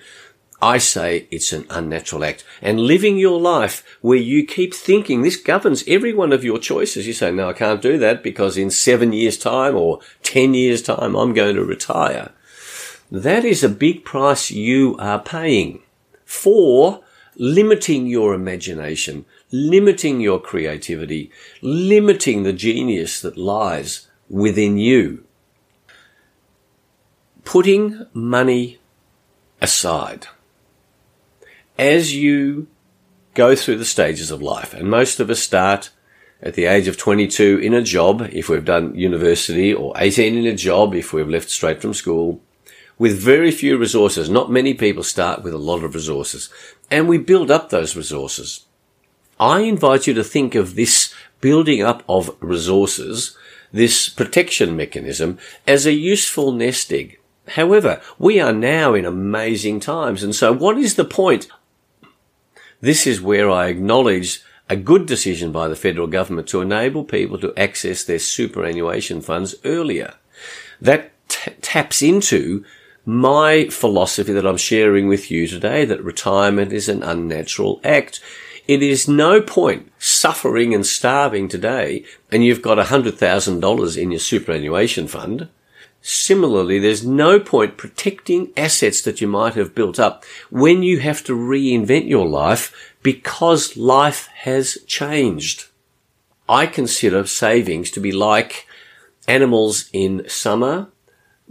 I 0.63 0.77
say 0.77 1.27
it's 1.29 1.51
an 1.51 1.65
unnatural 1.70 2.24
act. 2.24 2.46
And 2.62 2.79
living 2.79 3.17
your 3.17 3.38
life 3.38 3.84
where 4.00 4.17
you 4.17 4.46
keep 4.46 4.74
thinking 4.74 5.22
this 5.22 5.36
governs 5.36 5.84
every 5.89 6.13
one 6.13 6.32
of 6.32 6.46
your 6.46 6.58
choices. 6.58 7.05
You 7.05 7.12
say, 7.12 7.34
no, 7.34 7.50
I 7.50 7.53
can't 7.53 7.82
do 7.82 7.98
that 7.98 8.24
because 8.24 8.55
in 8.58 8.70
seven 8.70 9.12
years 9.12 9.38
time 9.38 9.75
or 9.75 10.00
10 10.22 10.53
years 10.53 10.82
time, 10.82 11.17
I'm 11.17 11.34
going 11.34 11.58
to 11.58 11.65
retire. 11.65 12.32
That 13.12 13.43
is 13.43 13.62
a 13.62 13.67
big 13.67 14.05
price 14.05 14.51
you 14.51 14.96
are 15.00 15.20
paying 15.20 15.82
for 16.24 17.03
limiting 17.36 18.08
your 18.08 18.34
imagination, 18.34 19.25
limiting 19.51 20.22
your 20.22 20.39
creativity, 20.39 21.29
limiting 21.62 22.43
the 22.43 22.53
genius 22.53 23.20
that 23.20 23.38
lies 23.38 24.08
within 24.29 24.77
you. 24.77 25.25
Putting 27.43 28.05
money 28.13 28.79
aside 29.60 30.27
as 31.77 32.15
you 32.15 32.68
go 33.34 33.56
through 33.56 33.77
the 33.77 33.86
stages 33.86 34.32
of 34.32 34.42
life, 34.42 34.74
and 34.74 34.89
most 34.89 35.20
of 35.20 35.30
us 35.30 35.39
start 35.39 35.89
at 36.42 36.56
the 36.56 36.65
age 36.65 36.88
of 36.88 36.98
22 36.98 37.60
in 37.60 37.74
a 37.74 37.82
job, 37.82 38.22
if 38.32 38.50
we've 38.50 38.65
done 38.65 38.94
university, 38.96 39.74
or 39.74 39.94
18 39.98 40.38
in 40.38 40.46
a 40.46 40.56
job, 40.56 40.94
if 40.94 41.13
we've 41.13 41.30
left 41.30 41.50
straight 41.50 41.82
from 41.82 41.94
school, 41.94 42.42
with 42.98 43.18
very 43.18 43.50
few 43.50 43.77
resources. 43.77 44.30
Not 44.30 44.51
many 44.51 44.74
people 44.74 45.03
start 45.03 45.42
with 45.42 45.53
a 45.53 45.58
lot 45.58 45.84
of 45.84 45.96
resources, 45.96 46.50
and 46.92 47.08
we 47.08 47.18
build 47.18 47.50
up 47.50 47.70
those 47.70 47.96
resources. 47.96 48.65
I 49.39 49.62
invite 49.62 50.06
you 50.06 50.13
to 50.13 50.24
think 50.24 50.53
of 50.53 50.75
this 50.75 51.13
building 51.42 51.82
up 51.82 52.03
of 52.08 52.36
resources, 52.39 53.38
this 53.72 54.10
protection 54.10 54.77
mechanism, 54.77 55.39
as 55.68 55.86
a 55.86 55.94
useful 55.94 56.51
nest 56.51 56.92
egg. 56.94 57.20
However, 57.50 58.01
we 58.18 58.39
are 58.39 58.53
now 58.53 58.94
in 58.94 59.06
amazing 59.06 59.80
times, 59.80 60.24
and 60.24 60.36
so 60.36 60.53
what 60.53 60.77
is 60.77 60.96
the 60.96 61.03
point 61.03 61.48
this 62.84 63.08
is 63.08 63.22
where 63.22 63.50
I 63.50 63.68
acknowledge 63.68 64.42
a 64.70 64.75
good 64.75 65.06
decision 65.06 65.54
by 65.54 65.70
the 65.70 65.75
federal 65.78 66.06
government 66.06 66.50
to 66.50 66.60
enable 66.60 67.06
people 67.06 67.38
to 67.38 67.58
access 67.58 68.04
their 68.04 68.20
superannuation 68.20 69.22
funds 69.22 69.56
earlier. 69.63 70.16
That 70.82 71.13
t- 71.30 71.52
taps 71.62 72.02
into 72.02 72.66
my 73.06 73.70
philosophy 73.70 74.34
that 74.34 74.46
I'm 74.46 74.58
sharing 74.58 75.08
with 75.08 75.32
you 75.32 75.48
today 75.48 75.86
that 75.86 76.04
retirement 76.04 76.74
is 76.74 76.90
an 76.90 77.04
unnatural 77.04 77.80
act. 77.86 78.20
It 78.68 78.84
is 78.84 79.08
no 79.08 79.40
point 79.40 79.90
suffering 79.98 80.74
and 80.74 80.86
starving 80.86 81.48
today 81.48 82.04
and 82.34 82.44
you've 82.44 82.62
got 82.62 82.86
$100,000 82.86 83.98
in 83.98 84.12
your 84.12 84.20
superannuation 84.20 85.08
fund 85.08 85.48
Similarly, 86.05 86.79
there's 86.79 87.05
no 87.05 87.39
point 87.39 87.77
protecting 87.77 88.51
assets 88.57 89.01
that 89.03 89.22
you 89.22 89.27
might 89.27 89.53
have 89.53 89.74
built 89.74 89.98
up 89.98 90.25
when 90.50 90.83
you 90.83 91.00
have 91.00 91.24
to 91.24 91.33
reinvent 91.33 92.10
your 92.10 92.27
life 92.27 92.93
because 93.01 93.77
life 93.77 94.27
has 94.33 94.77
changed. 94.86 95.67
I 96.50 96.65
consider 96.65 97.25
savings 97.25 97.89
to 97.91 98.01
be 98.01 98.12
like 98.12 98.67
animals 99.29 99.89
in 99.93 100.27
summer 100.27 100.89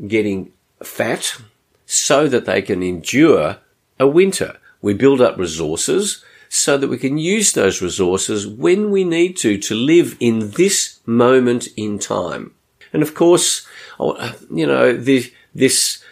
getting 0.06 0.52
fat 0.82 1.38
so 1.87 2.28
that 2.28 2.44
they 2.44 2.61
can 2.61 2.82
endure 2.82 3.56
a 3.99 4.06
winter. 4.06 4.59
We 4.82 4.92
build 4.92 5.23
up 5.23 5.38
resources 5.38 6.23
so 6.50 6.76
that 6.76 6.88
we 6.88 6.99
can 6.99 7.16
use 7.16 7.52
those 7.52 7.80
resources 7.80 8.47
when 8.47 8.90
we 8.90 9.02
need 9.04 9.38
to 9.38 9.56
to 9.56 9.75
live 9.75 10.14
in 10.21 10.50
this 10.50 11.00
moment 11.06 11.68
in 11.75 11.99
time. 11.99 12.52
And 12.93 13.03
of 13.03 13.15
course, 13.15 13.67
oh, 13.99 14.13
uh, 14.13 14.33
you 14.51 14.67
know, 14.67 14.93
this, 14.97 15.31
this, 15.55 16.03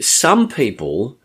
some 0.00 0.48
people 0.48 1.18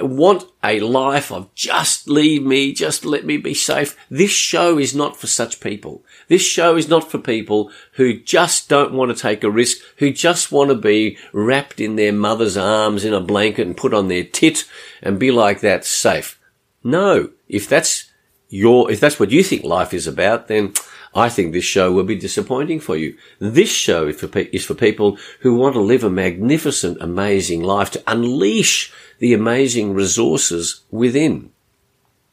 want 0.00 0.44
a 0.64 0.80
life 0.80 1.30
of 1.30 1.54
just 1.54 2.08
leave 2.08 2.42
me, 2.42 2.72
just 2.72 3.04
let 3.04 3.26
me 3.26 3.36
be 3.36 3.52
safe. 3.52 3.96
This 4.10 4.30
show 4.30 4.78
is 4.78 4.94
not 4.94 5.16
for 5.16 5.26
such 5.26 5.60
people. 5.60 6.02
This 6.28 6.42
show 6.42 6.76
is 6.76 6.88
not 6.88 7.10
for 7.10 7.18
people 7.18 7.70
who 7.92 8.18
just 8.18 8.68
don't 8.68 8.94
want 8.94 9.14
to 9.14 9.20
take 9.20 9.44
a 9.44 9.50
risk, 9.50 9.78
who 9.98 10.10
just 10.10 10.50
want 10.50 10.70
to 10.70 10.76
be 10.76 11.18
wrapped 11.32 11.78
in 11.78 11.96
their 11.96 12.12
mother's 12.12 12.56
arms 12.56 13.04
in 13.04 13.12
a 13.12 13.20
blanket 13.20 13.66
and 13.66 13.76
put 13.76 13.92
on 13.92 14.08
their 14.08 14.24
tit 14.24 14.64
and 15.02 15.18
be 15.18 15.30
like 15.30 15.60
that 15.60 15.84
safe. 15.84 16.40
No, 16.82 17.30
if 17.48 17.68
that's 17.68 18.10
your, 18.48 18.90
if 18.90 18.98
that's 18.98 19.20
what 19.20 19.30
you 19.30 19.42
think 19.42 19.64
life 19.64 19.92
is 19.92 20.06
about, 20.06 20.48
then 20.48 20.72
I 21.14 21.28
think 21.28 21.52
this 21.52 21.64
show 21.64 21.92
will 21.92 22.04
be 22.04 22.16
disappointing 22.16 22.80
for 22.80 22.96
you. 22.96 23.16
This 23.38 23.70
show 23.70 24.08
is 24.08 24.18
for, 24.18 24.28
pe- 24.28 24.48
is 24.52 24.64
for 24.64 24.74
people 24.74 25.18
who 25.40 25.54
want 25.54 25.74
to 25.74 25.80
live 25.80 26.04
a 26.04 26.10
magnificent, 26.10 26.98
amazing 27.00 27.62
life, 27.62 27.90
to 27.90 28.02
unleash 28.06 28.92
the 29.18 29.34
amazing 29.34 29.92
resources 29.92 30.80
within. 30.90 31.50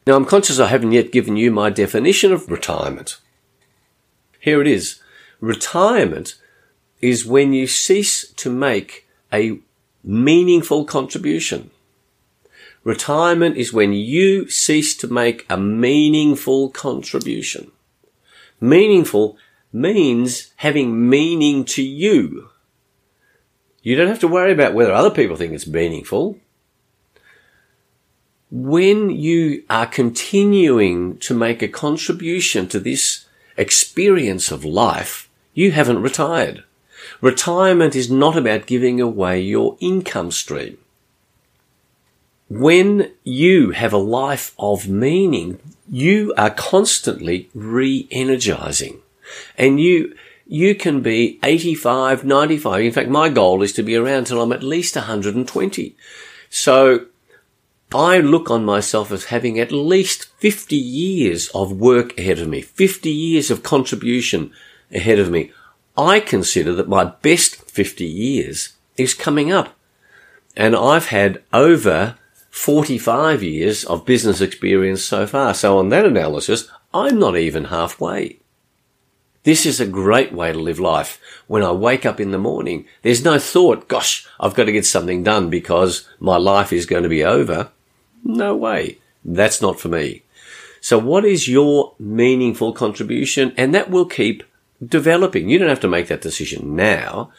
Now, 0.06 0.16
I'm 0.16 0.24
conscious 0.24 0.58
I 0.58 0.68
haven't 0.68 0.92
yet 0.92 1.12
given 1.12 1.36
you 1.36 1.50
my 1.50 1.68
definition 1.68 2.32
of 2.32 2.50
retirement. 2.50 3.18
Here 4.40 4.62
it 4.62 4.66
is. 4.66 5.00
Retirement 5.40 6.36
is 7.02 7.26
when 7.26 7.52
you 7.52 7.66
cease 7.66 8.30
to 8.32 8.50
make 8.50 9.06
a 9.32 9.58
meaningful 10.02 10.86
contribution. 10.86 11.70
Retirement 12.82 13.58
is 13.58 13.74
when 13.74 13.92
you 13.92 14.48
cease 14.48 14.96
to 14.96 15.06
make 15.06 15.44
a 15.50 15.58
meaningful 15.58 16.70
contribution. 16.70 17.70
Meaningful 18.60 19.38
means 19.72 20.52
having 20.56 21.08
meaning 21.08 21.64
to 21.64 21.82
you. 21.82 22.50
You 23.82 23.96
don't 23.96 24.08
have 24.08 24.20
to 24.20 24.28
worry 24.28 24.52
about 24.52 24.74
whether 24.74 24.92
other 24.92 25.10
people 25.10 25.36
think 25.36 25.52
it's 25.52 25.66
meaningful. 25.66 26.38
When 28.50 29.10
you 29.10 29.64
are 29.70 29.86
continuing 29.86 31.18
to 31.18 31.34
make 31.34 31.62
a 31.62 31.68
contribution 31.68 32.68
to 32.68 32.80
this 32.80 33.26
experience 33.56 34.50
of 34.50 34.64
life, 34.64 35.30
you 35.54 35.70
haven't 35.70 36.02
retired. 36.02 36.64
Retirement 37.20 37.96
is 37.96 38.10
not 38.10 38.36
about 38.36 38.66
giving 38.66 39.00
away 39.00 39.40
your 39.40 39.76
income 39.80 40.30
stream. 40.30 40.78
When 42.50 43.12
you 43.22 43.70
have 43.70 43.92
a 43.92 43.98
life 43.98 44.56
of 44.58 44.88
meaning, 44.88 45.60
you 45.88 46.34
are 46.36 46.50
constantly 46.50 47.48
re-energizing 47.54 49.00
and 49.56 49.80
you, 49.80 50.16
you 50.48 50.74
can 50.74 51.00
be 51.00 51.38
85, 51.44 52.24
95. 52.24 52.82
In 52.82 52.90
fact, 52.90 53.08
my 53.08 53.28
goal 53.28 53.62
is 53.62 53.72
to 53.74 53.84
be 53.84 53.94
around 53.94 54.24
till 54.24 54.42
I'm 54.42 54.50
at 54.50 54.64
least 54.64 54.96
120. 54.96 55.94
So 56.48 57.06
I 57.92 58.18
look 58.18 58.50
on 58.50 58.64
myself 58.64 59.12
as 59.12 59.26
having 59.26 59.60
at 59.60 59.70
least 59.70 60.24
50 60.38 60.74
years 60.74 61.50
of 61.50 61.70
work 61.70 62.18
ahead 62.18 62.40
of 62.40 62.48
me, 62.48 62.62
50 62.62 63.10
years 63.10 63.52
of 63.52 63.62
contribution 63.62 64.50
ahead 64.92 65.20
of 65.20 65.30
me. 65.30 65.52
I 65.96 66.18
consider 66.18 66.74
that 66.74 66.88
my 66.88 67.04
best 67.04 67.70
50 67.70 68.04
years 68.04 68.72
is 68.96 69.14
coming 69.14 69.52
up. 69.52 69.76
And 70.56 70.74
I've 70.74 71.06
had 71.06 71.44
over 71.52 72.16
45 72.50 73.42
years 73.42 73.84
of 73.84 74.04
business 74.04 74.40
experience 74.40 75.04
so 75.04 75.26
far. 75.26 75.54
So 75.54 75.78
on 75.78 75.88
that 75.90 76.04
analysis, 76.04 76.68
I'm 76.92 77.18
not 77.18 77.36
even 77.36 77.66
halfway. 77.66 78.40
This 79.42 79.64
is 79.64 79.80
a 79.80 79.86
great 79.86 80.32
way 80.32 80.52
to 80.52 80.58
live 80.58 80.78
life. 80.78 81.18
When 81.46 81.62
I 81.62 81.72
wake 81.72 82.04
up 82.04 82.20
in 82.20 82.30
the 82.30 82.38
morning, 82.38 82.84
there's 83.02 83.24
no 83.24 83.38
thought, 83.38 83.88
gosh, 83.88 84.26
I've 84.38 84.54
got 84.54 84.64
to 84.64 84.72
get 84.72 84.84
something 84.84 85.22
done 85.22 85.48
because 85.48 86.06
my 86.18 86.36
life 86.36 86.72
is 86.72 86.84
going 86.84 87.04
to 87.04 87.08
be 87.08 87.24
over. 87.24 87.70
No 88.22 88.54
way. 88.54 88.98
That's 89.24 89.62
not 89.62 89.80
for 89.80 89.88
me. 89.88 90.22
So 90.82 90.98
what 90.98 91.24
is 91.24 91.48
your 91.48 91.94
meaningful 91.98 92.72
contribution? 92.72 93.54
And 93.56 93.74
that 93.74 93.90
will 93.90 94.06
keep 94.06 94.42
developing. 94.84 95.48
You 95.48 95.58
don't 95.58 95.68
have 95.68 95.80
to 95.80 95.88
make 95.88 96.08
that 96.08 96.22
decision 96.22 96.76
now, 96.76 97.32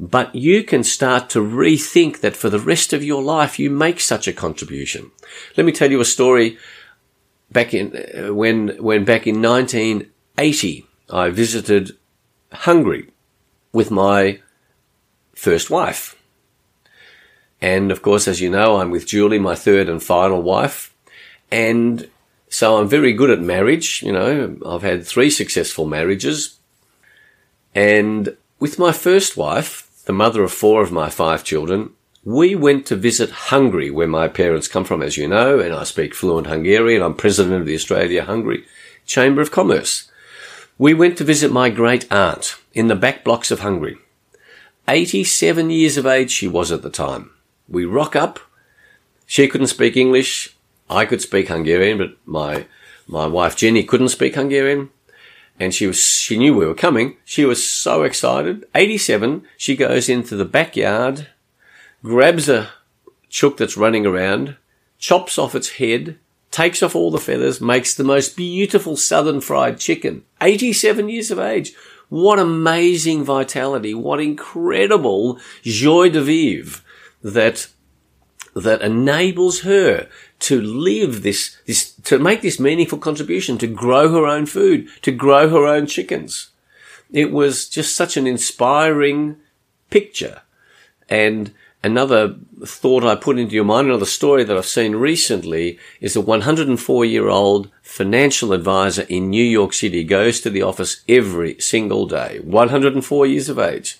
but 0.00 0.34
you 0.34 0.64
can 0.64 0.82
start 0.82 1.28
to 1.28 1.40
rethink 1.40 2.20
that 2.20 2.34
for 2.34 2.48
the 2.48 2.58
rest 2.58 2.94
of 2.94 3.04
your 3.04 3.22
life, 3.22 3.58
you 3.58 3.68
make 3.68 4.00
such 4.00 4.26
a 4.26 4.32
contribution. 4.32 5.10
Let 5.58 5.66
me 5.66 5.72
tell 5.72 5.90
you 5.90 6.00
a 6.00 6.06
story 6.06 6.56
back 7.52 7.74
in, 7.74 7.94
uh, 7.94 8.32
when, 8.32 8.82
when 8.82 9.04
back 9.04 9.26
in 9.26 9.42
1980, 9.42 10.86
I 11.10 11.28
visited 11.28 11.98
Hungary 12.50 13.10
with 13.74 13.90
my 13.90 14.40
first 15.34 15.68
wife. 15.68 16.16
And 17.60 17.92
of 17.92 18.00
course, 18.00 18.26
as 18.26 18.40
you 18.40 18.48
know, 18.48 18.78
I'm 18.78 18.90
with 18.90 19.06
Julie, 19.06 19.38
my 19.38 19.54
third 19.54 19.90
and 19.90 20.02
final 20.02 20.40
wife. 20.40 20.94
And 21.50 22.08
so 22.48 22.78
I'm 22.78 22.88
very 22.88 23.12
good 23.12 23.28
at 23.28 23.42
marriage. 23.42 24.02
You 24.02 24.12
know, 24.12 24.56
I've 24.64 24.82
had 24.82 25.06
three 25.06 25.28
successful 25.28 25.84
marriages. 25.84 26.58
And 27.74 28.34
with 28.58 28.78
my 28.78 28.92
first 28.92 29.36
wife, 29.36 29.88
the 30.10 30.14
mother 30.14 30.42
of 30.42 30.50
four 30.50 30.82
of 30.82 30.90
my 30.90 31.08
five 31.08 31.44
children, 31.44 31.88
we 32.24 32.56
went 32.56 32.84
to 32.84 32.96
visit 32.96 33.30
Hungary, 33.30 33.92
where 33.92 34.08
my 34.08 34.26
parents 34.26 34.66
come 34.66 34.84
from, 34.84 35.02
as 35.02 35.16
you 35.16 35.28
know, 35.28 35.60
and 35.60 35.72
I 35.72 35.84
speak 35.84 36.16
fluent 36.16 36.48
Hungarian. 36.48 37.00
I'm 37.00 37.14
president 37.14 37.60
of 37.60 37.64
the 37.64 37.76
Australia 37.76 38.24
Hungary 38.24 38.64
Chamber 39.06 39.40
of 39.40 39.52
Commerce. 39.52 40.10
We 40.78 40.94
went 40.94 41.16
to 41.18 41.22
visit 41.22 41.52
my 41.52 41.70
great 41.70 42.12
aunt 42.12 42.56
in 42.72 42.88
the 42.88 42.96
back 42.96 43.22
blocks 43.22 43.52
of 43.52 43.60
Hungary. 43.60 43.98
87 44.88 45.70
years 45.70 45.96
of 45.96 46.06
age 46.06 46.32
she 46.32 46.48
was 46.48 46.72
at 46.72 46.82
the 46.82 46.90
time. 46.90 47.30
We 47.68 47.84
rock 47.84 48.16
up. 48.16 48.40
She 49.26 49.46
couldn't 49.46 49.68
speak 49.68 49.96
English. 49.96 50.56
I 50.88 51.06
could 51.06 51.22
speak 51.22 51.46
Hungarian, 51.46 51.98
but 51.98 52.16
my, 52.26 52.66
my 53.06 53.28
wife 53.28 53.54
Jenny 53.54 53.84
couldn't 53.84 54.08
speak 54.08 54.34
Hungarian. 54.34 54.90
And 55.60 55.74
she 55.74 55.86
was, 55.86 56.00
she 56.00 56.38
knew 56.38 56.56
we 56.56 56.66
were 56.66 56.74
coming. 56.74 57.18
She 57.24 57.44
was 57.44 57.68
so 57.68 58.02
excited. 58.02 58.64
87, 58.74 59.46
she 59.58 59.76
goes 59.76 60.08
into 60.08 60.34
the 60.34 60.46
backyard, 60.46 61.28
grabs 62.02 62.48
a 62.48 62.70
chook 63.28 63.58
that's 63.58 63.76
running 63.76 64.06
around, 64.06 64.56
chops 64.98 65.38
off 65.38 65.54
its 65.54 65.72
head, 65.72 66.18
takes 66.50 66.82
off 66.82 66.96
all 66.96 67.10
the 67.10 67.18
feathers, 67.18 67.60
makes 67.60 67.94
the 67.94 68.04
most 68.04 68.36
beautiful 68.36 68.96
southern 68.96 69.42
fried 69.42 69.78
chicken. 69.78 70.24
87 70.40 71.10
years 71.10 71.30
of 71.30 71.38
age. 71.38 71.74
What 72.08 72.38
amazing 72.38 73.22
vitality. 73.22 73.94
What 73.94 74.18
incredible 74.18 75.38
joie 75.62 76.08
de 76.08 76.22
vivre 76.22 76.80
that 77.22 77.68
that 78.56 78.82
enables 78.82 79.60
her 79.60 80.08
to 80.40 80.60
live 80.60 81.22
this, 81.22 81.56
this, 81.66 81.92
to 82.04 82.18
make 82.18 82.42
this 82.42 82.58
meaningful 82.58 82.98
contribution, 82.98 83.58
to 83.58 83.66
grow 83.66 84.10
her 84.10 84.26
own 84.26 84.46
food, 84.46 84.88
to 85.02 85.12
grow 85.12 85.48
her 85.48 85.66
own 85.66 85.86
chickens. 85.86 86.48
It 87.12 87.30
was 87.30 87.68
just 87.68 87.94
such 87.94 88.16
an 88.16 88.26
inspiring 88.26 89.36
picture. 89.90 90.42
And 91.08 91.52
another 91.82 92.36
thought 92.64 93.04
I 93.04 93.14
put 93.16 93.38
into 93.38 93.54
your 93.54 93.64
mind, 93.64 93.88
another 93.88 94.06
story 94.06 94.44
that 94.44 94.56
I've 94.56 94.66
seen 94.66 94.96
recently 94.96 95.78
is 96.00 96.16
a 96.16 96.20
104 96.20 97.04
year 97.04 97.28
old 97.28 97.70
financial 97.82 98.52
advisor 98.52 99.02
in 99.02 99.30
New 99.30 99.44
York 99.44 99.72
City 99.72 100.04
goes 100.04 100.40
to 100.40 100.50
the 100.50 100.62
office 100.62 101.02
every 101.08 101.60
single 101.60 102.06
day, 102.06 102.40
104 102.42 103.26
years 103.26 103.48
of 103.48 103.58
age. 103.58 103.99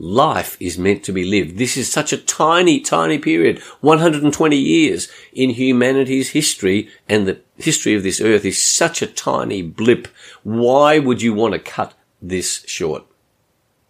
Life 0.00 0.56
is 0.60 0.78
meant 0.78 1.02
to 1.04 1.12
be 1.12 1.24
lived. 1.24 1.58
This 1.58 1.76
is 1.76 1.90
such 1.90 2.12
a 2.12 2.18
tiny, 2.18 2.78
tiny 2.78 3.18
period. 3.18 3.58
120 3.80 4.56
years 4.56 5.08
in 5.32 5.50
humanity's 5.50 6.30
history 6.30 6.88
and 7.08 7.26
the 7.26 7.40
history 7.56 7.96
of 7.96 8.04
this 8.04 8.20
earth 8.20 8.44
is 8.44 8.64
such 8.64 9.02
a 9.02 9.08
tiny 9.08 9.60
blip. 9.60 10.06
Why 10.44 11.00
would 11.00 11.20
you 11.20 11.34
want 11.34 11.54
to 11.54 11.58
cut 11.58 11.94
this 12.22 12.64
short? 12.68 13.04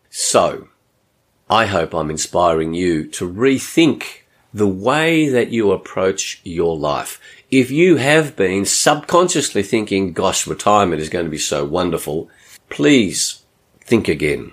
So, 0.08 0.68
I 1.50 1.66
hope 1.66 1.94
I'm 1.94 2.10
inspiring 2.10 2.72
you 2.72 3.06
to 3.08 3.30
rethink 3.30 4.22
the 4.54 4.66
way 4.66 5.28
that 5.28 5.50
you 5.50 5.72
approach 5.72 6.40
your 6.42 6.74
life. 6.74 7.20
If 7.50 7.70
you 7.70 7.96
have 7.96 8.34
been 8.34 8.64
subconsciously 8.64 9.62
thinking, 9.62 10.14
gosh, 10.14 10.46
retirement 10.46 11.02
is 11.02 11.10
going 11.10 11.26
to 11.26 11.30
be 11.30 11.36
so 11.36 11.66
wonderful, 11.66 12.30
please 12.70 13.42
think 13.82 14.08
again 14.08 14.52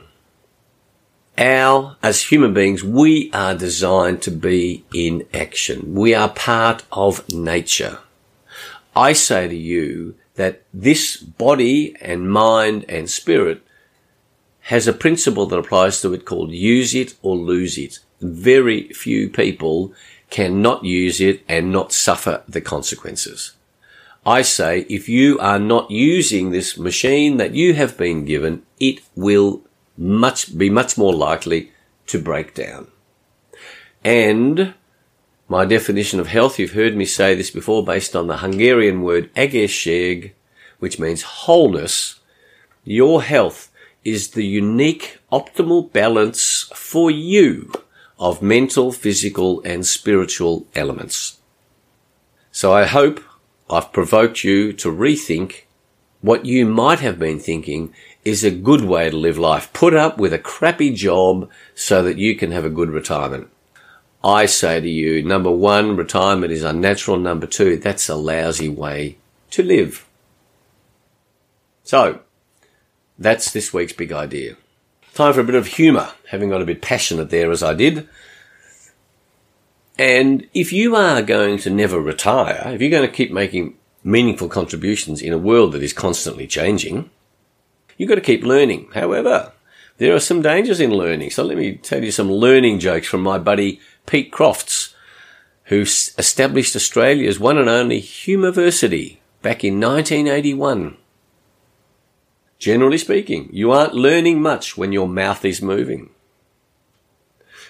our, 1.37 1.97
as 2.01 2.23
human 2.23 2.53
beings, 2.53 2.83
we 2.83 3.29
are 3.33 3.55
designed 3.55 4.21
to 4.23 4.31
be 4.31 4.85
in 4.93 5.27
action. 5.33 5.93
We 5.93 6.13
are 6.13 6.29
part 6.29 6.83
of 6.91 7.27
nature. 7.29 7.99
I 8.95 9.13
say 9.13 9.47
to 9.47 9.55
you 9.55 10.15
that 10.35 10.63
this 10.73 11.17
body 11.17 11.95
and 11.99 12.31
mind 12.31 12.85
and 12.87 13.09
spirit 13.09 13.61
has 14.61 14.87
a 14.87 14.93
principle 14.93 15.45
that 15.45 15.59
applies 15.59 16.01
to 16.01 16.13
it 16.13 16.25
called 16.25 16.51
use 16.51 16.95
it 16.95 17.15
or 17.21 17.35
lose 17.35 17.77
it. 17.77 17.99
Very 18.21 18.89
few 18.89 19.29
people 19.29 19.93
cannot 20.29 20.83
use 20.83 21.21
it 21.21 21.43
and 21.47 21.71
not 21.71 21.91
suffer 21.91 22.43
the 22.47 22.61
consequences. 22.61 23.51
I 24.25 24.41
say 24.41 24.87
if 24.89 25.07
you 25.07 25.37
are 25.39 25.59
not 25.59 25.91
using 25.91 26.49
this 26.49 26.77
machine 26.77 27.37
that 27.37 27.53
you 27.53 27.75
have 27.75 27.95
been 27.95 28.25
given, 28.25 28.63
it 28.79 29.01
will 29.15 29.61
much, 29.97 30.57
be 30.57 30.69
much 30.69 30.97
more 30.97 31.13
likely 31.13 31.71
to 32.07 32.19
break 32.19 32.53
down. 32.53 32.87
And 34.03 34.73
my 35.47 35.65
definition 35.65 36.19
of 36.19 36.27
health, 36.27 36.59
you've 36.59 36.73
heard 36.73 36.95
me 36.95 37.05
say 37.05 37.35
this 37.35 37.51
before 37.51 37.83
based 37.83 38.15
on 38.15 38.27
the 38.27 38.37
Hungarian 38.37 39.01
word 39.01 39.33
egészség, 39.35 40.33
which 40.79 40.99
means 40.99 41.23
wholeness. 41.23 42.19
Your 42.83 43.23
health 43.23 43.71
is 44.03 44.29
the 44.29 44.45
unique 44.45 45.19
optimal 45.31 45.91
balance 45.91 46.69
for 46.73 47.09
you 47.09 47.71
of 48.19 48.41
mental, 48.41 48.91
physical 48.91 49.61
and 49.63 49.85
spiritual 49.85 50.67
elements. 50.75 51.39
So 52.51 52.71
I 52.71 52.85
hope 52.85 53.21
I've 53.69 53.91
provoked 53.91 54.43
you 54.43 54.71
to 54.73 54.89
rethink 54.89 55.65
what 56.21 56.45
you 56.45 56.65
might 56.65 56.99
have 56.99 57.19
been 57.19 57.39
thinking 57.39 57.93
is 58.25 58.43
a 58.43 58.51
good 58.51 58.81
way 58.81 59.09
to 59.09 59.15
live 59.15 59.37
life. 59.37 59.71
Put 59.71 59.93
up 59.93 60.17
with 60.17 60.33
a 60.33 60.39
crappy 60.39 60.91
job 60.91 61.49
so 61.75 62.01
that 62.03 62.17
you 62.17 62.35
can 62.35 62.51
have 62.51 62.65
a 62.65 62.69
good 62.69 62.89
retirement. 62.89 63.49
I 64.23 64.47
say 64.47 64.81
to 64.81 64.89
you, 64.89 65.21
number 65.21 65.51
one, 65.51 65.95
retirement 65.95 66.51
is 66.51 66.63
unnatural. 66.63 67.17
Number 67.17 67.45
two, 67.45 67.77
that's 67.77 68.09
a 68.09 68.15
lousy 68.15 68.67
way 68.67 69.17
to 69.51 69.61
live. 69.61 70.07
So, 71.83 72.21
that's 73.19 73.51
this 73.51 73.71
week's 73.71 73.93
big 73.93 74.11
idea. 74.11 74.55
Time 75.13 75.33
for 75.33 75.41
a 75.41 75.45
bit 75.45 75.53
of 75.53 75.67
humour, 75.67 76.13
having 76.29 76.49
got 76.49 76.63
a 76.63 76.65
bit 76.65 76.81
passionate 76.81 77.29
there 77.29 77.51
as 77.51 77.61
I 77.61 77.75
did. 77.75 78.09
And 79.97 80.49
if 80.53 80.73
you 80.73 80.95
are 80.95 81.21
going 81.21 81.59
to 81.59 81.69
never 81.69 82.01
retire, 82.01 82.63
if 82.73 82.81
you're 82.81 82.89
going 82.89 83.07
to 83.07 83.15
keep 83.15 83.31
making 83.31 83.77
meaningful 84.03 84.49
contributions 84.49 85.21
in 85.21 85.31
a 85.31 85.37
world 85.37 85.71
that 85.73 85.83
is 85.83 85.93
constantly 85.93 86.47
changing, 86.47 87.11
You've 87.97 88.09
got 88.09 88.15
to 88.15 88.21
keep 88.21 88.43
learning. 88.43 88.89
However, 88.93 89.51
there 89.97 90.13
are 90.13 90.19
some 90.19 90.41
dangers 90.41 90.79
in 90.79 90.91
learning. 90.91 91.31
So 91.31 91.43
let 91.43 91.57
me 91.57 91.75
tell 91.77 92.03
you 92.03 92.11
some 92.11 92.31
learning 92.31 92.79
jokes 92.79 93.07
from 93.07 93.21
my 93.21 93.37
buddy 93.37 93.79
Pete 94.05 94.31
Crofts, 94.31 94.93
who 95.65 95.81
established 95.81 96.75
Australia's 96.75 97.39
one 97.39 97.57
and 97.57 97.69
only 97.69 98.01
Humoversity 98.01 99.17
back 99.41 99.63
in 99.63 99.79
1981. 99.79 100.97
Generally 102.59 102.97
speaking, 102.97 103.49
you 103.51 103.71
aren't 103.71 103.93
learning 103.93 104.41
much 104.41 104.77
when 104.77 104.91
your 104.91 105.07
mouth 105.07 105.43
is 105.43 105.61
moving. 105.61 106.09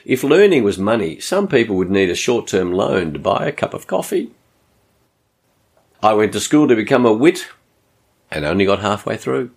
If 0.03 0.23
learning 0.23 0.63
was 0.63 0.77
money, 0.77 1.19
some 1.19 1.47
people 1.47 1.75
would 1.77 1.89
need 1.89 2.09
a 2.09 2.15
short-term 2.15 2.71
loan 2.71 3.13
to 3.13 3.19
buy 3.19 3.47
a 3.47 3.51
cup 3.51 3.73
of 3.73 3.87
coffee. 3.87 4.31
I 6.03 6.13
went 6.13 6.33
to 6.33 6.39
school 6.39 6.67
to 6.67 6.75
become 6.75 7.05
a 7.05 7.13
wit 7.13 7.47
and 8.29 8.45
only 8.45 8.65
got 8.65 8.79
halfway 8.79 9.17
through. 9.17 9.51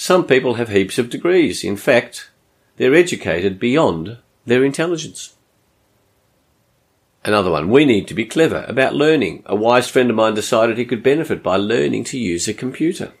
Some 0.00 0.26
people 0.26 0.54
have 0.54 0.70
heaps 0.70 0.98
of 0.98 1.10
degrees. 1.10 1.62
In 1.62 1.76
fact, 1.76 2.30
they're 2.78 2.94
educated 2.94 3.58
beyond 3.58 4.16
their 4.46 4.64
intelligence. 4.64 5.34
Another 7.22 7.50
one. 7.50 7.68
We 7.68 7.84
need 7.84 8.08
to 8.08 8.14
be 8.14 8.24
clever 8.24 8.64
about 8.66 8.94
learning. 8.94 9.42
A 9.44 9.54
wise 9.54 9.90
friend 9.90 10.08
of 10.08 10.16
mine 10.16 10.32
decided 10.32 10.78
he 10.78 10.86
could 10.86 11.02
benefit 11.02 11.42
by 11.42 11.56
learning 11.56 12.04
to 12.04 12.18
use 12.18 12.48
a 12.48 12.54
computer. 12.54 13.12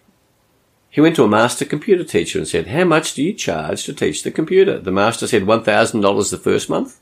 He 0.88 1.02
went 1.02 1.16
to 1.16 1.24
a 1.24 1.28
master 1.28 1.66
computer 1.66 2.02
teacher 2.02 2.38
and 2.38 2.48
said, 2.48 2.68
how 2.68 2.84
much 2.84 3.12
do 3.12 3.22
you 3.22 3.34
charge 3.34 3.84
to 3.84 3.92
teach 3.92 4.22
the 4.22 4.30
computer? 4.30 4.78
The 4.78 4.90
master 4.90 5.26
said 5.26 5.42
$1,000 5.42 6.30
the 6.30 6.38
first 6.38 6.70
month 6.70 6.98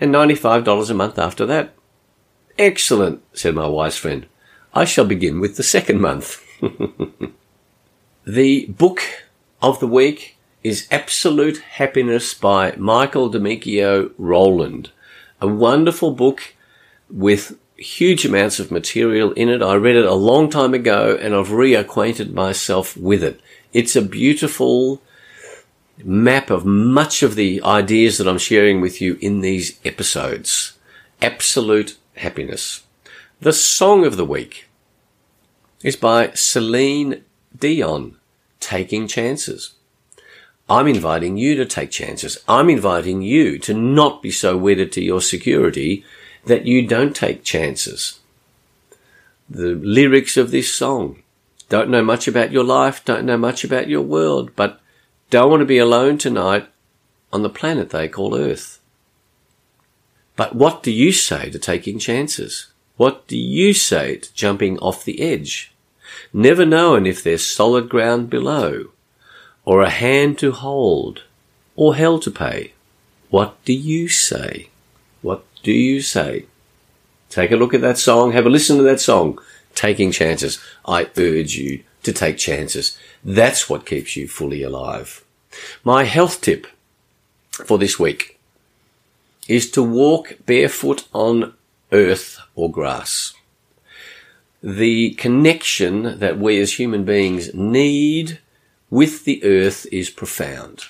and 0.00 0.12
$95 0.12 0.90
a 0.90 0.94
month 0.94 1.20
after 1.20 1.46
that. 1.46 1.72
Excellent, 2.58 3.22
said 3.32 3.54
my 3.54 3.68
wise 3.68 3.96
friend. 3.96 4.26
I 4.74 4.84
shall 4.84 5.06
begin 5.06 5.38
with 5.38 5.56
the 5.56 5.62
second 5.62 6.00
month. 6.00 6.44
the 8.28 8.66
book 8.66 9.00
of 9.62 9.80
the 9.80 9.86
week 9.86 10.36
is 10.62 10.86
Absolute 10.90 11.60
Happiness 11.60 12.34
by 12.34 12.74
Michael 12.76 13.30
Domeyko 13.30 14.12
Rowland. 14.18 14.90
A 15.40 15.48
wonderful 15.48 16.10
book 16.10 16.54
with 17.08 17.58
huge 17.78 18.26
amounts 18.26 18.60
of 18.60 18.70
material 18.70 19.32
in 19.32 19.48
it. 19.48 19.62
I 19.62 19.76
read 19.76 19.96
it 19.96 20.04
a 20.04 20.12
long 20.12 20.50
time 20.50 20.74
ago 20.74 21.18
and 21.18 21.34
I've 21.34 21.48
reacquainted 21.48 22.34
myself 22.34 22.98
with 22.98 23.24
it. 23.24 23.40
It's 23.72 23.96
a 23.96 24.02
beautiful 24.02 25.00
map 26.04 26.50
of 26.50 26.66
much 26.66 27.22
of 27.22 27.34
the 27.34 27.62
ideas 27.62 28.18
that 28.18 28.28
I'm 28.28 28.36
sharing 28.36 28.82
with 28.82 29.00
you 29.00 29.16
in 29.22 29.40
these 29.40 29.80
episodes. 29.86 30.74
Absolute 31.22 31.96
happiness. 32.16 32.82
The 33.40 33.54
song 33.54 34.04
of 34.04 34.18
the 34.18 34.26
week 34.26 34.68
is 35.82 35.96
by 35.96 36.32
Celine 36.34 37.24
Dion, 37.58 38.17
Taking 38.60 39.06
Chances. 39.06 39.74
I'm 40.68 40.86
inviting 40.86 41.38
you 41.38 41.54
to 41.56 41.64
take 41.64 41.90
chances. 41.90 42.38
I'm 42.46 42.68
inviting 42.68 43.22
you 43.22 43.58
to 43.60 43.72
not 43.72 44.20
be 44.20 44.30
so 44.30 44.56
wedded 44.56 44.92
to 44.92 45.02
your 45.02 45.22
security 45.22 46.04
that 46.44 46.66
you 46.66 46.86
don't 46.86 47.16
take 47.16 47.42
chances. 47.42 48.20
The 49.48 49.74
lyrics 49.74 50.36
of 50.36 50.50
this 50.50 50.74
song 50.74 51.22
don't 51.70 51.88
know 51.88 52.02
much 52.02 52.28
about 52.28 52.52
your 52.52 52.64
life, 52.64 53.04
don't 53.04 53.24
know 53.24 53.38
much 53.38 53.64
about 53.64 53.88
your 53.88 54.02
world, 54.02 54.54
but 54.56 54.80
don't 55.30 55.50
want 55.50 55.60
to 55.60 55.66
be 55.66 55.78
alone 55.78 56.18
tonight 56.18 56.68
on 57.32 57.42
the 57.42 57.50
planet 57.50 57.90
they 57.90 58.08
call 58.08 58.34
Earth. 58.36 58.78
But 60.36 60.54
what 60.54 60.82
do 60.82 60.90
you 60.90 61.12
say 61.12 61.50
to 61.50 61.58
taking 61.58 61.98
chances? 61.98 62.68
What 62.96 63.26
do 63.26 63.36
you 63.36 63.72
say 63.74 64.16
to 64.16 64.34
jumping 64.34 64.78
off 64.78 65.04
the 65.04 65.20
edge? 65.20 65.72
Never 66.32 66.64
knowing 66.64 67.06
if 67.06 67.22
there's 67.22 67.46
solid 67.46 67.88
ground 67.88 68.30
below 68.30 68.90
or 69.68 69.82
a 69.82 69.90
hand 69.90 70.38
to 70.38 70.50
hold, 70.50 71.24
or 71.76 71.94
hell 71.94 72.18
to 72.18 72.30
pay. 72.30 72.72
What 73.28 73.62
do 73.66 73.74
you 73.74 74.08
say? 74.08 74.70
What 75.20 75.44
do 75.62 75.72
you 75.72 76.00
say? 76.00 76.46
Take 77.28 77.50
a 77.52 77.56
look 77.56 77.74
at 77.74 77.82
that 77.82 77.98
song, 77.98 78.32
have 78.32 78.46
a 78.46 78.48
listen 78.48 78.78
to 78.78 78.82
that 78.84 78.98
song. 78.98 79.38
Taking 79.74 80.10
chances. 80.10 80.58
I 80.86 81.10
urge 81.18 81.56
you 81.56 81.84
to 82.02 82.14
take 82.14 82.38
chances. 82.38 82.96
That's 83.22 83.68
what 83.68 83.84
keeps 83.84 84.16
you 84.16 84.26
fully 84.26 84.62
alive. 84.62 85.22
My 85.84 86.04
health 86.04 86.40
tip 86.40 86.66
for 87.50 87.76
this 87.76 87.98
week 87.98 88.38
is 89.46 89.70
to 89.72 89.82
walk 89.82 90.38
barefoot 90.46 91.06
on 91.12 91.52
earth 91.92 92.40
or 92.54 92.70
grass. 92.70 93.34
The 94.62 95.10
connection 95.10 96.18
that 96.18 96.38
we 96.38 96.60
as 96.60 96.74
human 96.74 97.04
beings 97.04 97.54
need 97.54 98.40
with 98.90 99.24
the 99.24 99.44
earth 99.44 99.86
is 99.92 100.10
profound. 100.10 100.84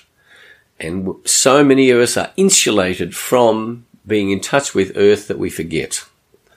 And 0.79 1.15
so 1.25 1.63
many 1.63 1.89
of 1.89 1.99
us 1.99 2.17
are 2.17 2.31
insulated 2.37 3.15
from 3.15 3.85
being 4.07 4.31
in 4.31 4.39
touch 4.39 4.73
with 4.73 4.97
earth 4.97 5.27
that 5.27 5.37
we 5.37 5.49
forget. 5.49 6.05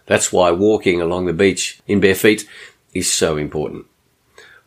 That's 0.07 0.33
why 0.33 0.51
walking 0.53 1.01
along 1.01 1.27
the 1.27 1.33
beach 1.33 1.81
in 1.87 2.01
bare 2.01 2.15
feet 2.15 2.49
is 2.95 3.13
so 3.13 3.37
important. 3.37 3.87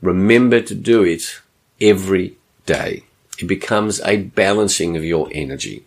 Remember 0.01 0.61
to 0.61 0.75
do 0.75 1.03
it 1.03 1.41
every 1.81 2.37
day. 2.65 3.03
It 3.39 3.47
becomes 3.47 3.99
a 4.01 4.17
balancing 4.17 4.95
of 4.95 5.03
your 5.03 5.29
energy. 5.31 5.85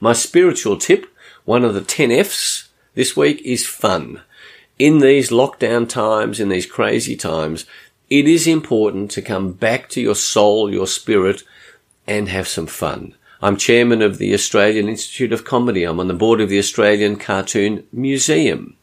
My 0.00 0.12
spiritual 0.12 0.76
tip, 0.76 1.06
one 1.44 1.64
of 1.64 1.74
the 1.74 1.80
10 1.80 2.10
F's 2.10 2.68
this 2.94 3.16
week 3.16 3.40
is 3.42 3.66
fun. 3.66 4.20
In 4.78 4.98
these 4.98 5.30
lockdown 5.30 5.88
times, 5.88 6.40
in 6.40 6.48
these 6.48 6.66
crazy 6.66 7.16
times, 7.16 7.66
it 8.08 8.26
is 8.26 8.46
important 8.46 9.10
to 9.12 9.22
come 9.22 9.52
back 9.52 9.88
to 9.90 10.00
your 10.00 10.14
soul, 10.14 10.72
your 10.72 10.86
spirit, 10.86 11.42
and 12.06 12.28
have 12.28 12.48
some 12.48 12.66
fun. 12.66 13.14
I'm 13.40 13.56
chairman 13.56 14.02
of 14.02 14.18
the 14.18 14.32
Australian 14.34 14.88
Institute 14.88 15.32
of 15.32 15.44
Comedy. 15.44 15.84
I'm 15.84 15.98
on 15.98 16.08
the 16.08 16.14
board 16.14 16.40
of 16.40 16.48
the 16.48 16.58
Australian 16.58 17.16
Cartoon 17.16 17.86
Museum. 17.92 18.76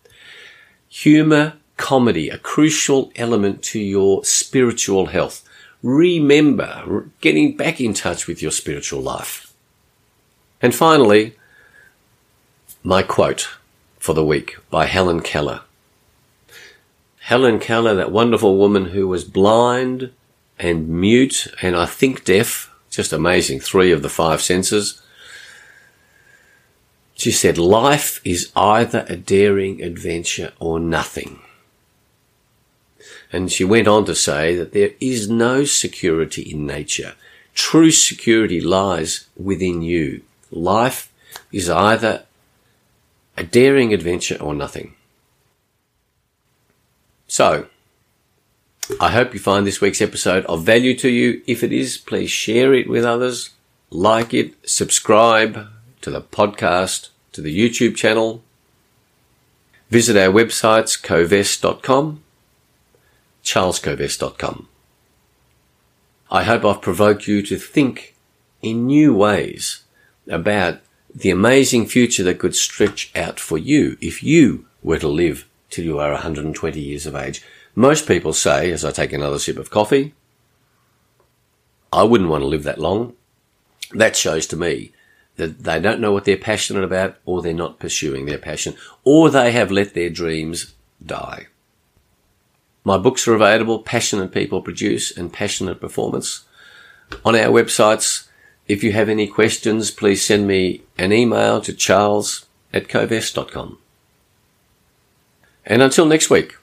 Humour, 0.90 1.54
comedy, 1.78 2.30
a 2.30 2.38
crucial 2.38 3.12
element 3.16 3.64
to 3.64 3.80
your 3.80 4.24
spiritual 4.26 5.08
health. 5.08 5.48
Remember 5.82 7.10
getting 7.22 7.56
back 7.56 7.80
in 7.80 7.94
touch 7.94 8.28
with 8.28 8.42
your 8.42 8.52
spiritual 8.52 9.02
life. 9.02 9.54
And 10.62 10.76
finally, 10.76 11.36
my 12.84 13.02
quote 13.02 13.50
for 13.98 14.14
the 14.14 14.26
week 14.26 14.58
by 14.70 14.86
Helen 14.86 15.22
Keller. 15.22 15.62
Helen 17.30 17.60
Keller, 17.60 17.94
that 17.94 18.12
wonderful 18.12 18.58
woman 18.58 18.86
who 18.86 19.08
was 19.08 19.24
blind 19.24 20.12
and 20.58 20.90
mute 20.90 21.48
and 21.62 21.76
I 21.76 21.86
think 21.86 22.26
deaf, 22.26 22.74
just 22.90 23.14
amazing, 23.14 23.60
three 23.60 23.92
of 23.92 24.02
the 24.02 24.10
five 24.10 24.42
senses. 24.42 25.00
She 27.14 27.30
said, 27.30 27.60
life 27.60 28.20
is 28.26 28.52
either 28.56 29.06
a 29.08 29.16
daring 29.16 29.80
adventure 29.84 30.54
or 30.60 30.80
nothing. 30.80 31.42
And 33.32 33.52
she 33.52 33.64
went 33.64 33.88
on 33.88 34.06
to 34.06 34.16
say 34.16 34.56
that 34.56 34.74
there 34.74 34.94
is 35.00 35.30
no 35.30 35.66
security 35.66 36.42
in 36.42 36.66
nature. 36.66 37.14
True 37.54 37.92
security 37.92 38.60
lies 38.60 39.28
within 39.38 39.84
you. 39.84 40.24
Life 40.50 41.14
is 41.52 41.70
either 41.70 42.24
a 43.38 43.44
daring 43.44 43.94
adventure 43.94 44.38
or 44.42 44.56
nothing. 44.56 44.96
So, 47.30 47.68
I 49.00 49.12
hope 49.12 49.36
you 49.36 49.40
find 49.40 49.66
this 49.66 49.80
week's 49.80 50.02
episode 50.02 50.46
of 50.46 50.64
value 50.64 50.96
to 50.98 51.10
you. 51.10 51.44
If 51.46 51.64
it 51.64 51.72
is, 51.72 51.96
please 51.96 52.32
share 52.32 52.74
it 52.74 52.90
with 52.90 53.06
others, 53.06 53.52
like 53.92 54.34
it, 54.34 54.56
subscribe 54.68 55.68
to 56.02 56.10
the 56.10 56.24
podcast, 56.24 57.10
to 57.34 57.42
the 57.42 57.56
YouTube 57.56 57.96
channel. 57.96 58.42
Visit 59.92 60.18
our 60.18 60.34
websites, 60.34 61.00
kovess.com, 61.00 62.24
charleskovess.com. 63.44 64.68
I 66.32 66.44
hope 66.44 66.66
I've 66.66 66.82
provoked 66.82 67.28
you 67.28 67.44
to 67.44 67.58
think 67.58 68.16
in 68.64 68.88
new 68.88 69.14
ways 69.14 69.84
about 70.28 70.80
the 71.14 71.30
amazing 71.30 71.86
future 71.86 72.24
that 72.24 72.40
could 72.40 72.56
stretch 72.56 73.12
out 73.16 73.40
for 73.40 73.60
you 73.60 73.98
if 74.02 74.24
you 74.24 74.66
were 74.82 74.98
to 74.98 75.08
live 75.08 75.46
till 75.70 75.86
you 75.86 76.00
are 76.00 76.12
120 76.12 76.80
years 76.80 77.06
of 77.06 77.16
age. 77.16 77.44
Most 77.76 78.08
people 78.08 78.34
say, 78.34 78.72
as 78.72 78.84
I 78.84 78.92
take 78.92 79.14
another 79.14 79.40
sip 79.40 79.58
of 79.58 79.70
coffee, 79.70 80.14
I 81.92 82.04
wouldn't 82.04 82.30
want 82.30 82.42
to 82.42 82.48
live 82.48 82.64
that 82.64 82.80
long. 82.80 83.14
That 83.94 84.16
shows 84.16 84.46
to 84.48 84.56
me 84.56 84.92
that 85.38 85.64
they 85.64 85.80
don't 85.80 86.02
know 86.02 86.12
what 86.12 86.26
they're 86.26 86.38
passionate 86.38 86.84
about 86.84 87.18
or 87.26 87.42
they're 87.42 87.54
not 87.54 87.80
pursuing 87.80 88.26
their 88.26 88.38
passion 88.38 88.76
or 89.04 89.30
they 89.30 89.52
have 89.52 89.72
let 89.72 89.94
their 89.94 90.10
dreams 90.10 90.74
die. 91.04 91.48
My 92.84 92.98
books 92.98 93.28
are 93.28 93.34
available, 93.34 93.80
Passionate 93.80 94.32
People 94.32 94.62
Produce 94.62 95.16
and 95.16 95.34
Passionate 95.34 95.80
Performance, 95.80 96.46
on 97.26 97.36
our 97.36 97.52
websites. 97.52 98.28
If 98.68 98.84
you 98.84 98.94
have 98.94 99.10
any 99.10 99.28
questions, 99.28 99.92
please 99.92 100.24
send 100.24 100.48
me 100.48 100.84
an 100.98 101.12
email 101.12 101.62
to 101.62 101.74
charles 101.74 102.46
at 102.74 102.88
kovess.com. 102.88 103.80
And 105.66 105.82
until 105.82 106.06
next 106.06 106.30
week, 106.30 106.58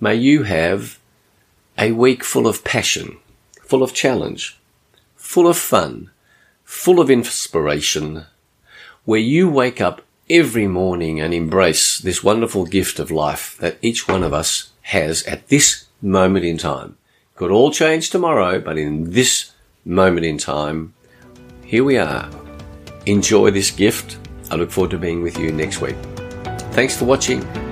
may 0.00 0.14
you 0.14 0.44
have 0.44 0.98
a 1.78 1.92
week 1.92 2.22
full 2.22 2.46
of 2.46 2.64
passion, 2.64 3.18
full 3.62 3.82
of 3.82 3.94
challenge, 3.94 4.58
full 5.16 5.48
of 5.48 5.56
fun, 5.56 6.10
full 6.64 7.00
of 7.00 7.10
inspiration, 7.10 8.26
where 9.04 9.20
you 9.20 9.48
wake 9.50 9.80
up 9.80 10.02
every 10.28 10.66
morning 10.66 11.20
and 11.20 11.34
embrace 11.34 11.98
this 11.98 12.22
wonderful 12.22 12.64
gift 12.64 12.98
of 12.98 13.10
life 13.10 13.56
that 13.58 13.78
each 13.82 14.08
one 14.08 14.22
of 14.22 14.32
us 14.32 14.70
has 14.82 15.22
at 15.24 15.48
this 15.48 15.86
moment 16.00 16.44
in 16.44 16.58
time. 16.58 16.96
Could 17.34 17.50
all 17.50 17.70
change 17.70 18.10
tomorrow, 18.10 18.60
but 18.60 18.78
in 18.78 19.10
this 19.10 19.52
moment 19.84 20.26
in 20.26 20.38
time, 20.38 20.94
here 21.64 21.84
we 21.84 21.96
are. 21.98 22.30
Enjoy 23.06 23.50
this 23.50 23.70
gift. 23.70 24.18
I 24.50 24.56
look 24.56 24.70
forward 24.70 24.90
to 24.90 24.98
being 24.98 25.22
with 25.22 25.38
you 25.38 25.50
next 25.50 25.80
week. 25.80 25.96
Thanks 26.72 26.96
for 26.96 27.04
watching. 27.04 27.71